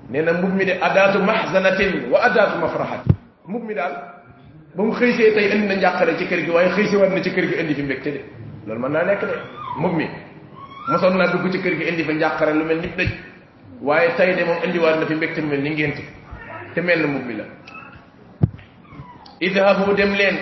[0.10, 3.04] nee na mbub mi de adaatu mahzanatin wa adaatu mafrahat
[3.48, 3.93] mbub mi daal.
[4.76, 7.32] Ba mu xëysee tey indi na njàqare ci kër gi waaye xëysee war na ci
[7.32, 8.22] kër gi indi fi mbégte de.
[8.66, 9.36] Loolu mën naa nekk de.
[9.80, 10.08] Mbub mi
[10.89, 13.10] mosoon naa dugg ci kër gi indi fi njàqare lu mel ni dëj
[13.82, 16.04] waaye tey de moom indiwaat na fi mbégte lu mel ni ngénte.
[16.74, 17.43] Te mel na mbub mi la.
[19.39, 20.38] Idhabu dem leen.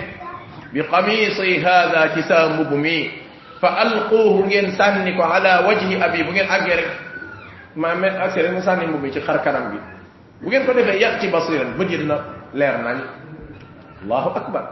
[0.72, 3.10] Bi qamisi hada ci saa mbub mi
[3.60, 6.88] fa alquuhu ngeen sànni ko ala wajhi abi bu ngeen àggee rek
[7.76, 9.78] maa me accès rek mu sànni mbub mi ci xar kanam bi
[10.42, 12.18] bu ngeen ko defee yàq ci basiran bët yi dina
[12.56, 12.98] leer nañ
[14.02, 14.64] allahu akbar.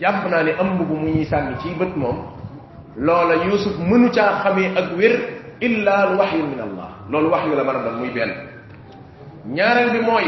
[0.00, 2.18] Jàpp naa ne am mbubb mu ñuy sànni ci bët moom
[2.96, 5.14] loola yusuf mënu caa xamee ak wér
[5.60, 6.88] illa al waxyu min allah.
[7.10, 8.32] Loolu waxyu la mën a doon muy benn.
[9.48, 10.26] Ñaareel bi mooy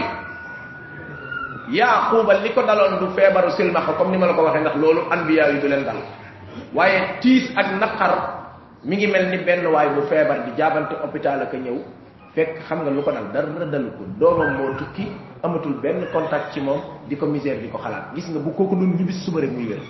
[1.71, 5.01] yaquba li ko daloon du feebaru silmaxa comme ni ma la ko waxee ndax loolu
[5.11, 6.01] anbiya yi du leen dal.
[6.75, 8.13] Waaye tiis ak naqar
[8.85, 11.79] mi ngi mel ni benn waay bu feebar di jaabante hôpital ak ñëw
[12.35, 14.03] fekk xam nga lu ko dal dara dalu ko.
[14.19, 15.11] Doomam moo tukki
[15.43, 18.15] amatul benn contact ci moom di ko misère di ko xalaat.
[18.15, 19.81] Gis nga bu kooku doon ñibis suba rek muy wér.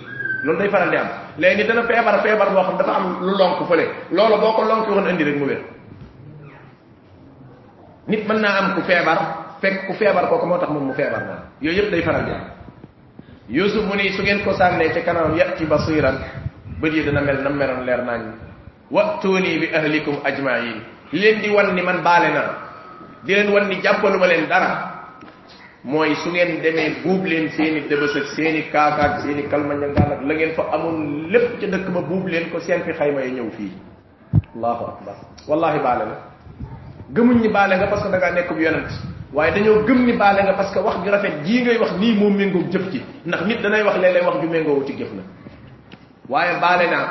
[0.43, 1.07] Loolu day faral di am.
[1.37, 3.85] Léegi dana feebar feebar boo xam dafa am lu lonk fële.
[4.11, 5.61] Loolu boo ko lonk woon indi rek mu wér.
[8.07, 9.19] Nit mën naa am ku feebar
[9.61, 12.31] fekk ku feebar kooku moo tax moom mu feebar moom yooyu yëpp day faral di
[12.31, 12.43] am.
[13.49, 16.17] Yusuf mu ni su ngeen ko sànnee ci kanamam yati basiran
[16.81, 18.21] bët yi dana mel nam meroon leer nañ
[18.89, 20.81] wa'tuni bi ahlikum ajma'in
[21.17, 22.51] leen di wan ni man baale naa
[23.23, 24.89] di leen wan ni jàppaluma leen dara.
[25.83, 30.21] Mooy su ngeen demee buub leen seeni dëbës ak seeni kaaka ak seeni kalmañangaan ak
[30.21, 33.31] la ngeen fa amoon lépp ca dëkk ba buub leen ko seen fi xayma yi
[33.31, 33.71] ñëw fii
[34.55, 35.15] allahu akbar.
[35.47, 36.17] Wallahi baale nga
[37.13, 38.91] gëmuñ ni baale nga parce que da ngaa nekk bu yonent.
[39.33, 42.13] Waaye dañoo gëm ni baale nga parce que wax ju rafet jii ngay wax nii
[42.15, 45.23] moom méngoog jëf ci ndax nit danay wax léeg-léeg wax ju méngoo wuti jëf na
[46.29, 47.07] waaye baale naa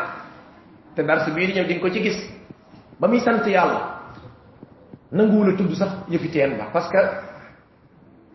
[0.94, 2.18] te dars bii di ñëw di nga ko ci gis.
[3.00, 3.89] Ba muy sant yàlla
[5.12, 6.98] nanguwul a tudd sax yëfi teen ba parce que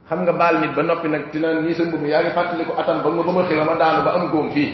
[0.09, 2.73] xam nga baal nit ba noppi nag dina nii sa mbubb yaa ngi fàttali ko
[2.77, 4.73] atam ba nga ba ma xëy ma daanu ba am góom fii.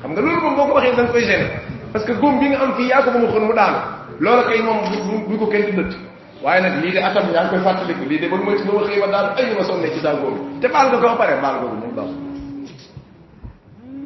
[0.00, 1.46] Xam nga loolu moom boo ko waxee da nga koy gêné
[1.92, 3.78] parce que góom bi nga am fii yaa ko ba ma xën mu daanu.
[4.20, 4.78] Loolu kay moom
[5.28, 5.96] bu ko kenn dundati
[6.42, 8.04] waaye nag lii de atam yaa ngi koy fàttaliku.
[8.08, 10.60] Lii de ba ma ba ma xëy ma daanu ay ma sonne ci saa góom
[10.60, 12.10] te baal nga ko ba pare baal googu moom baax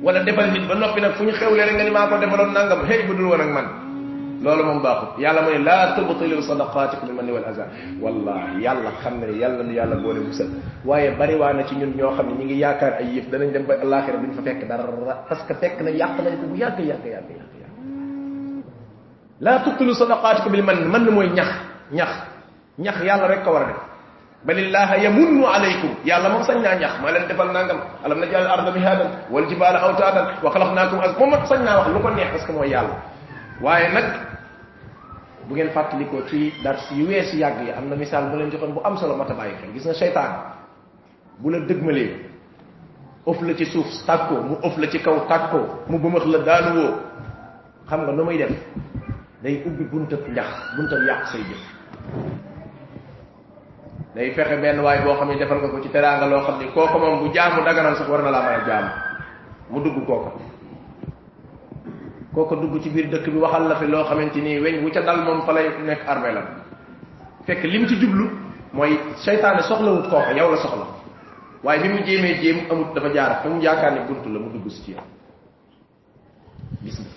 [0.02, 2.52] wala defal nit ba noppi nag fu ñu xewle rek nga ni maa ko defaloon
[2.54, 2.80] nangam.
[2.88, 3.66] Hey bu dul woon ak man
[4.42, 7.66] لولا من باخذ يلا من لا تبطلوا صدقاتك بالمن والاذى
[8.02, 10.48] والله يلا خمر يلا يلا بولي مسل
[10.84, 13.82] واي بري وأنا تي نيون ньо خامي نيغي ياكار اي ييف دا نين ديم با
[13.82, 14.90] الاخره بن فا فك دار
[15.30, 17.28] باسكو فك نا ياك نا كو ياك ياك ياك
[19.40, 21.50] لا تبطلوا صدقاتك بالمن من موي نياخ
[21.92, 22.12] نياخ
[22.78, 23.76] نياخ يلا رك كو ورا
[24.44, 28.42] بل الله يمن عليكم يا الله ما سنيا نياخ ما لن ديفال نانغام الم نجعل
[28.42, 33.15] الأرض مهادا والجبال اوتادا وخلقناكم ازواجا ما سنيا واخ لوكو نيه باسكو مو يالله
[33.60, 34.06] waaye nag
[35.48, 38.72] bu ngeen fàttalikoo ci dars yu wees yàgg yi am na misaal bu leen joxoon
[38.74, 40.32] bu am solo mata bàyyi xel gis nga seytaan
[41.38, 42.14] bu la dëgmalee
[43.26, 46.94] ëf la ci suuf tàkkoo mu ëf la ci kaw tàkkoo mu bëmax la daanuwoo
[47.88, 48.52] xam nga nu muy def.
[49.42, 51.62] Day ubbi buntab njax buntab yàq say jëf
[54.14, 56.66] day fexe benn waay boo xam ne defal nga ko ci teraanga loo xam ni.
[56.72, 58.90] Kooku moom bu jaamu daganal sax war na laa mën a jaamu
[59.70, 60.30] mu dugg kooka
[62.36, 65.00] kooka dugg ci biir dëkk bi waxal la fi loo xamante ni weñ wu ca
[65.00, 66.42] dal moom fa lay nekk la
[67.46, 68.28] fekk lim ci jublu
[68.72, 68.92] mooy
[69.24, 70.86] seytaane soxlawut kooka yow la soxla
[71.64, 74.50] waaye bi mu jéemee jéem amut dafa jaar fa mu yaakaar ne bunt la mu
[74.52, 75.00] dugg si ci yow
[76.84, 77.08] gis nga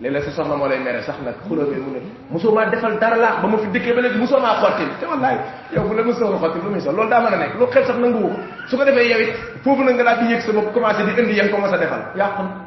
[0.00, 2.00] léeg-léeg sa soxna moo lay mere sax nag xuloo bi mu ne
[2.30, 5.04] mosoo maa defal dara laax ba ma fi dëkkee ba léegi mosoo maa xottil te
[5.04, 5.36] wallaay
[5.76, 7.66] yow bu la mosoo la xottil lu muy sol loolu daa mën a nekk lu
[7.66, 8.38] xel sax nanguwu ko
[8.68, 11.20] su ko defee yow it foofu nag nga daal di yëg sa bopp commencé di
[11.20, 12.63] indi yang ko mas a defal yàqu na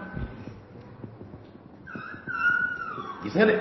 [3.28, 3.56] gis nga de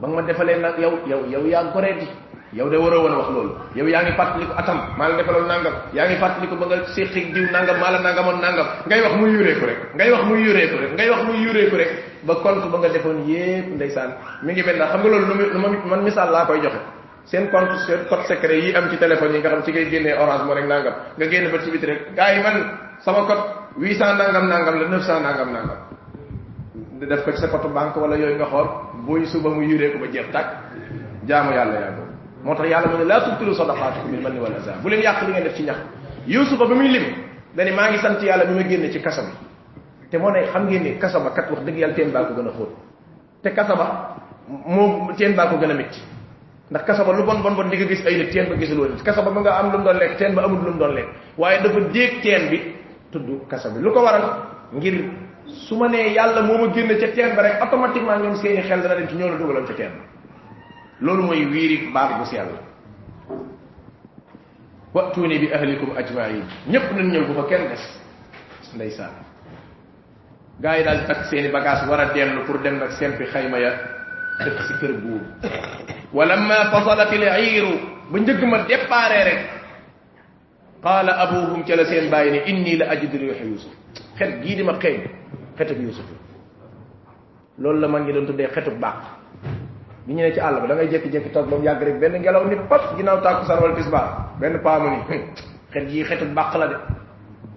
[0.00, 2.08] ba nga ma defalee nag yow yow yow yaa goree di
[2.56, 5.74] yow de waroo woon wax loolu yow yaa ngi fàttaliku atam maa la defaloon nangam
[5.92, 9.30] yaa ngi fàttaliku ba nga séqi diw nangam maa la nangamoon nangam ngay wax muy
[9.36, 11.90] yuree ko rek ngay wax muy yuree ko rek ngay wax muy yuree ko rek
[12.26, 14.10] ba compte ba nga defoon yépp ndeysaan
[14.42, 16.80] mi ngi mel xam nga loolu lu ma man misaal laa koy joxe
[17.26, 20.14] seen compte seen code secret yi am ci téléphone yi nga xam ci ngay génnee
[20.16, 22.14] orange moo rek nangam nga génn ba ci biti rek.
[22.14, 22.56] Gars yi man
[23.04, 23.42] sama code
[23.78, 25.78] 800 nangam nangam la 900 nangam nangam
[27.06, 28.68] def ko ci sa code banque wala yooyu nga xool
[29.06, 30.48] buy suba mu yuree ko ba jeex tàkk
[31.26, 32.12] jaamu yàlla boobu
[32.44, 35.22] moo tax yàlla mu ne laa tubtilu sadaqaatikum bil manni wal azaa bu leen yàq
[35.26, 35.78] li ngeen def ci ñax
[36.26, 37.04] yusufa ba muy lim
[37.56, 39.32] dani maa ngi sant yàlla bi ma génne ci kasa bi
[40.10, 42.34] te moo ne xam ngeen ni kasa ba kat wax dëgg yàlla teen baa ko
[42.34, 42.70] gën a xóot
[43.42, 44.16] te kasa ba
[44.48, 46.00] moom teen baa ko gën a métti
[46.70, 48.78] ndax kasa ba lu bon bon bon di nga gis ay nit teen ba gisul
[48.78, 50.78] woon kasa ba ma nga am lu mu doon lekk teen ba amul lu mu
[50.78, 52.58] doon lekk waaye dafa déeg teen bi.
[53.12, 54.24] Tudd kasa bi lu ko waral
[54.74, 54.94] ngir
[55.46, 58.80] su ma nee yàlla moo ma génne ca teen ba rek automatiquement ñoom seeni xel
[58.82, 60.04] dem ci ñoo la dugaloon ca teen ba.
[61.00, 62.48] Loolu mooy wiiri baat bu sell.
[64.94, 67.82] Wa'tuni bi ahlikum ajma'in ñëpp nañ ñëw bu fa kenn des.
[68.74, 69.12] Ndeysaan.
[70.60, 73.58] Gaa yi daal takk seeni bagage war a dellu pour dem nag seen fi xayma
[73.58, 73.72] ya
[74.66, 75.20] si kër buur.
[76.12, 77.74] Walamma fasalat al-iiru.
[78.10, 79.40] Ba njëgg ma déparé rek
[80.84, 83.72] qaala abuhum ca la seen bàyyi ne inni la ajidu riixa yusuf
[84.18, 85.00] xet gii di ma xeeñ
[85.58, 86.04] xetub yusuf
[87.58, 89.00] loolu la man ngi doon tuddee xetub baax
[90.06, 92.20] bi ñu ne ci àll ba da ngay jékki-jékki toog ba mu yàgg rek benn
[92.20, 94.08] ngelaw ni pat ginnaaw tàkkusaan wala tisbaar.
[94.40, 94.98] Benn paamu ni
[95.72, 96.76] xet yii xetub bàq la de.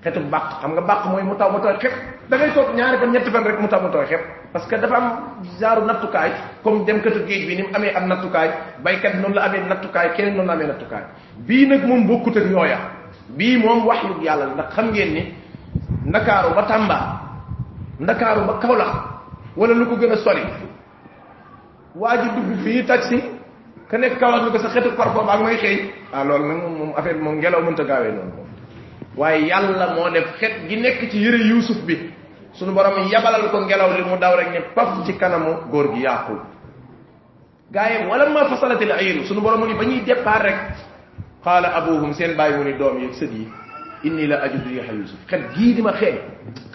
[0.04, 1.92] Xetub bàq xam nga bàq mooy mu taw mu tooy xep
[2.30, 4.22] da ngay toog ñaari fan ñetti fan rek mu taw mu tooy xep
[4.54, 5.08] parce que dafa am
[5.60, 6.32] genre nattukaay
[6.64, 8.50] comme dem katu géej bi ni mu amee am nattukaay.
[8.84, 11.04] Baykat noonu la amee nattukaay keneen noonu la amee nattukaay.
[11.48, 12.78] Bii nag moom bokkut ak ñooya
[13.30, 15.34] bii moom waxyu yàlla la ndax xam ngeen ni
[16.06, 16.98] ndakaaru ba tàmba
[18.00, 18.92] ndakaaru ba kawlax
[19.58, 20.44] wala lu ko gën a sori.
[21.96, 23.18] Waa ji dugg fii taxi
[23.90, 25.78] ka nekk kawlax ni ko sa xetu parfum ak may xëy
[26.14, 28.32] ah loolu nag moom affaire moom ngelaw mënta gaawee noonu.
[28.36, 28.48] Moom
[29.18, 32.14] waaye yàlla moo def xet gi nekk ci yëre yuusuf bi
[32.54, 36.02] sunu borom yabalal ko ngelaw li mu daw rek ne paf ci kanamu góor gi
[36.06, 36.40] yàqul
[37.72, 40.58] gaayam wala ma fasalatil ayru sunu borom ni ba ñuy départ rek
[41.48, 43.48] قال أبوهم سين باي وني دوم يك سدي
[44.06, 45.16] إني لا أجد ريح يوسف.
[45.32, 46.20] كات جي ديما خي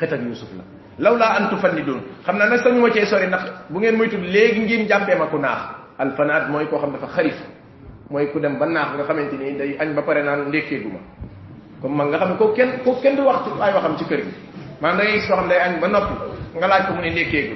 [0.01, 0.65] خيت يوسف لا.
[0.99, 2.01] لولا أن تفندون.
[2.25, 3.29] خمنا نا سامي ما تي سوري.
[3.29, 5.61] نخ بو نين مويتو ليغي نجيم جامبي ماكو ناخ
[6.01, 7.37] الفنات موي كو خم دا خريف.
[8.11, 8.97] موي كو دم بناخ.
[8.97, 11.01] غا خامتيني داي اج با بار نان نديكي غوما
[11.83, 14.33] كوم ماغا خم كو كين كو كين دو وقت اي وخم سي كيرغي
[14.83, 16.17] ما نداي سو خم داي اج با نوبي
[16.53, 17.55] nga laaj ko mu ne nekkee ko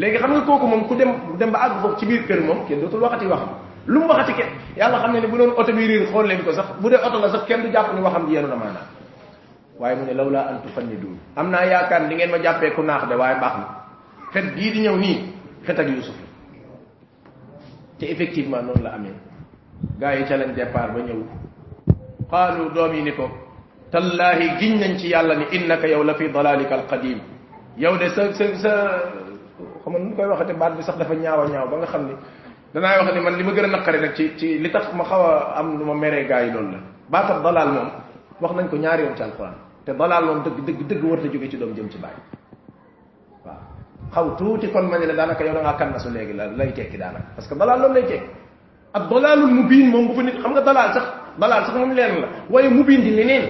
[0.00, 2.68] léegi xam nga kooku moom ku dem dem ba àgg foofu ci biir kër moom
[2.68, 3.48] kenn dootul waxati waxam.
[3.86, 6.44] Lu mu waxati kenn yàlla xam ne ne bu doon oto bi riir xool leen
[6.44, 8.56] ko sax bu dee oto la sax kenn du jàpp ni waxam ji yenu na
[8.56, 8.86] maanaam
[9.78, 12.74] waaye mu ne law laa antu fanni duun am naa yaakaar di ngeen ma jàppee
[12.74, 13.66] ku naax de waaye baax na
[14.32, 15.18] xet bii di ñëw nii
[15.66, 16.14] xet ak yusuf.
[16.20, 16.26] La
[17.98, 19.14] te effectivement noonu la amee
[19.98, 21.20] gars yi ca lañ départ ba ñëw
[22.30, 23.30] qaalu doom yi ni ko
[23.90, 27.20] tallahi giñ nañ ci yàlla ni innaka yow la fi dalalika alqadim
[27.76, 28.72] yow de sa sa sa
[29.82, 32.02] xam nga nu koy waxate baat bi sax dafa ñaaw a ñaaw ba nga xam
[32.08, 32.14] ni
[32.74, 35.04] danaa wax ni man li ma gën a naqari nag ci ci li tax ma
[35.04, 36.78] xaw a am lu ma meree gars yi loolu la
[37.10, 37.88] baatab dalal moom
[38.40, 39.54] wax nañ ko ñaari yoon ci alquran.
[39.84, 42.20] Te dalal moom dëgg dëgg dëgg war ta jóge ci doom jëm ci bàyyi
[43.44, 43.62] waaw
[44.12, 46.96] xaw tuuti kon ma ne la daanaka yow da ngaa kannasu léegi la lay tekki
[46.98, 48.26] daanaka parce que dalal loolu lay tekki
[48.94, 51.06] ak dalalul mubin moom bu fa nit xam nga dalal sax
[51.38, 52.28] dalal sax moom leen la.
[52.50, 53.44] Waaye mubin di leneen.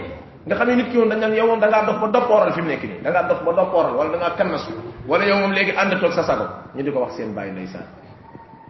[0.46, 2.60] Nga xam ne nit ki woon dañ naan yow da ngaa dox ba doppooral fi
[2.60, 3.00] mu nekk nii.
[3.02, 4.72] Da ngaa dox ba doppooral wala da ngaa kannasu
[5.08, 6.46] wala yow moom léegi ànd toog sa sago.
[6.74, 7.84] Ñu di ko wax seen bàyyi ndeysaan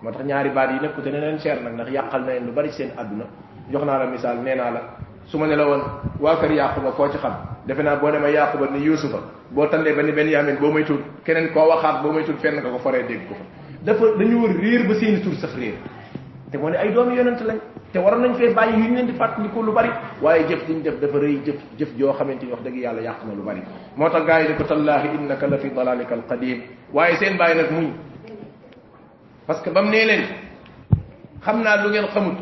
[0.02, 2.46] moo tax ñaari baat yi nekku te ne leen cher nag ndax yàqal na leen
[2.46, 3.24] lu bari seen àdduna.
[3.70, 4.80] Jox naa la misaal nee naa la
[5.26, 5.82] su ma ne la woon
[6.20, 7.32] waa kër yaquba koo ci xam?
[7.66, 9.18] Defe naa boo demee yaquba ni yusufa
[9.50, 12.38] boo tandee ba ni benn yaamin boo may tuut keneen koo waxaat boo may tuut
[12.38, 13.44] fenn nga ko foree dégg ko fa.
[13.82, 15.74] Dafa dañu war réer ba seeni tur sax réer
[16.50, 17.58] te moo ne ay doomi yonent lañ
[17.92, 19.90] te waroon nañ fee bàyyi yu ñu leen di fàttaliku lu bari.
[20.22, 23.24] Waaye jëf diñ def dafa rëy jëf jëf joo xamante ni wax dëgg yàlla yàq
[23.26, 23.62] na lu bari.
[23.96, 26.60] Moo tax gars yi ne ko tallahi innaka la fi dalalika alqadim
[26.92, 27.90] waaye seen bàyyi nag muñ
[29.46, 30.24] parce que bam nee leen
[31.42, 32.36] xam naa lu ngeen xamut.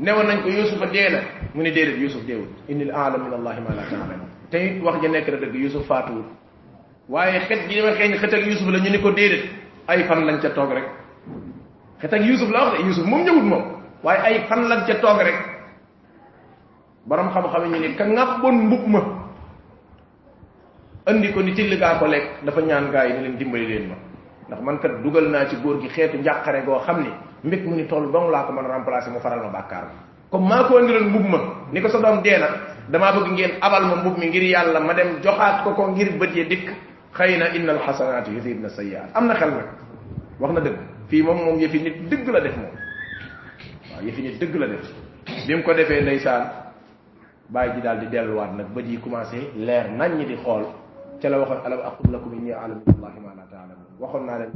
[0.00, 1.18] Newoon nañ ko yusufa dee na
[1.54, 2.48] mu ne déedéet yusuf deewul.
[2.68, 5.86] Inni al aalam min allahi ma la taalamu te it wax ja na dëgg yusuf
[5.86, 6.24] faatuwul.
[7.08, 9.44] Waaye xet gi dama xeeñ xet ak yusuf la ñu ni ko déedéet.
[9.86, 10.84] Ay fan lañ ca toog rek.
[12.00, 13.64] Xet ak yusuf la wax de yusuf moom ñëwut moom.
[14.02, 15.36] Waaye ay fan lañ ca toog rek.
[17.06, 19.00] Borom xam-xam ñu ni ka ngàbboon mbub ma
[21.06, 23.88] andi ko ni till gaa ko lekk dafa ñaan gaa yi ni leen dimbali leen
[23.88, 23.96] ma
[24.50, 27.10] ndax man kat dugal naa ci góor gi xeetu njàqare goo xam ni
[27.44, 29.84] mbég mu ni toll dong laa ko mën remplacer mu faral ma bàkkaar
[30.30, 31.38] comme maa ko andiloon mbub ma
[31.72, 32.48] ni ko sa doom dee na
[32.90, 36.18] damaa bëgg ngeen abal ma mbub mi ngir yàlla ma dem joxaat ko ko ngir
[36.18, 36.68] bët ya dikk.
[37.14, 39.10] Xëy na inna alxasanaati yudhibna sayyi'aat.
[39.14, 39.66] Am na xel nag.
[40.38, 40.78] Wax na dëgg.
[41.08, 42.70] Fii moom moom yëfi nit dëgg la def moom.
[43.90, 44.86] Waaw yëfi nit dëgg la def.
[45.46, 46.42] Bi mu ko defee ndeysaan
[47.50, 50.64] bàyyi ji daal di delluwaat nag bët yi commencé leer nañ ñi di xool.
[51.20, 53.29] Ca la waxoon alam aqul lakum inni a'lamu min allahi ma
[54.00, 54.50] waxoon naa leen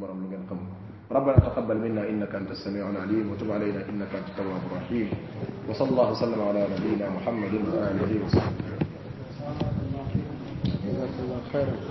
[0.00, 0.60] borom lu ngeen xam
[1.14, 5.08] ربنا تقبل منا إنك أنت السميع العليم وتب علينا إنك أنت التواب الرحيم.
[5.68, 8.64] وصلى الله وسلم على نبينا محمد وآله وصحبه.
[10.88, 11.84] الله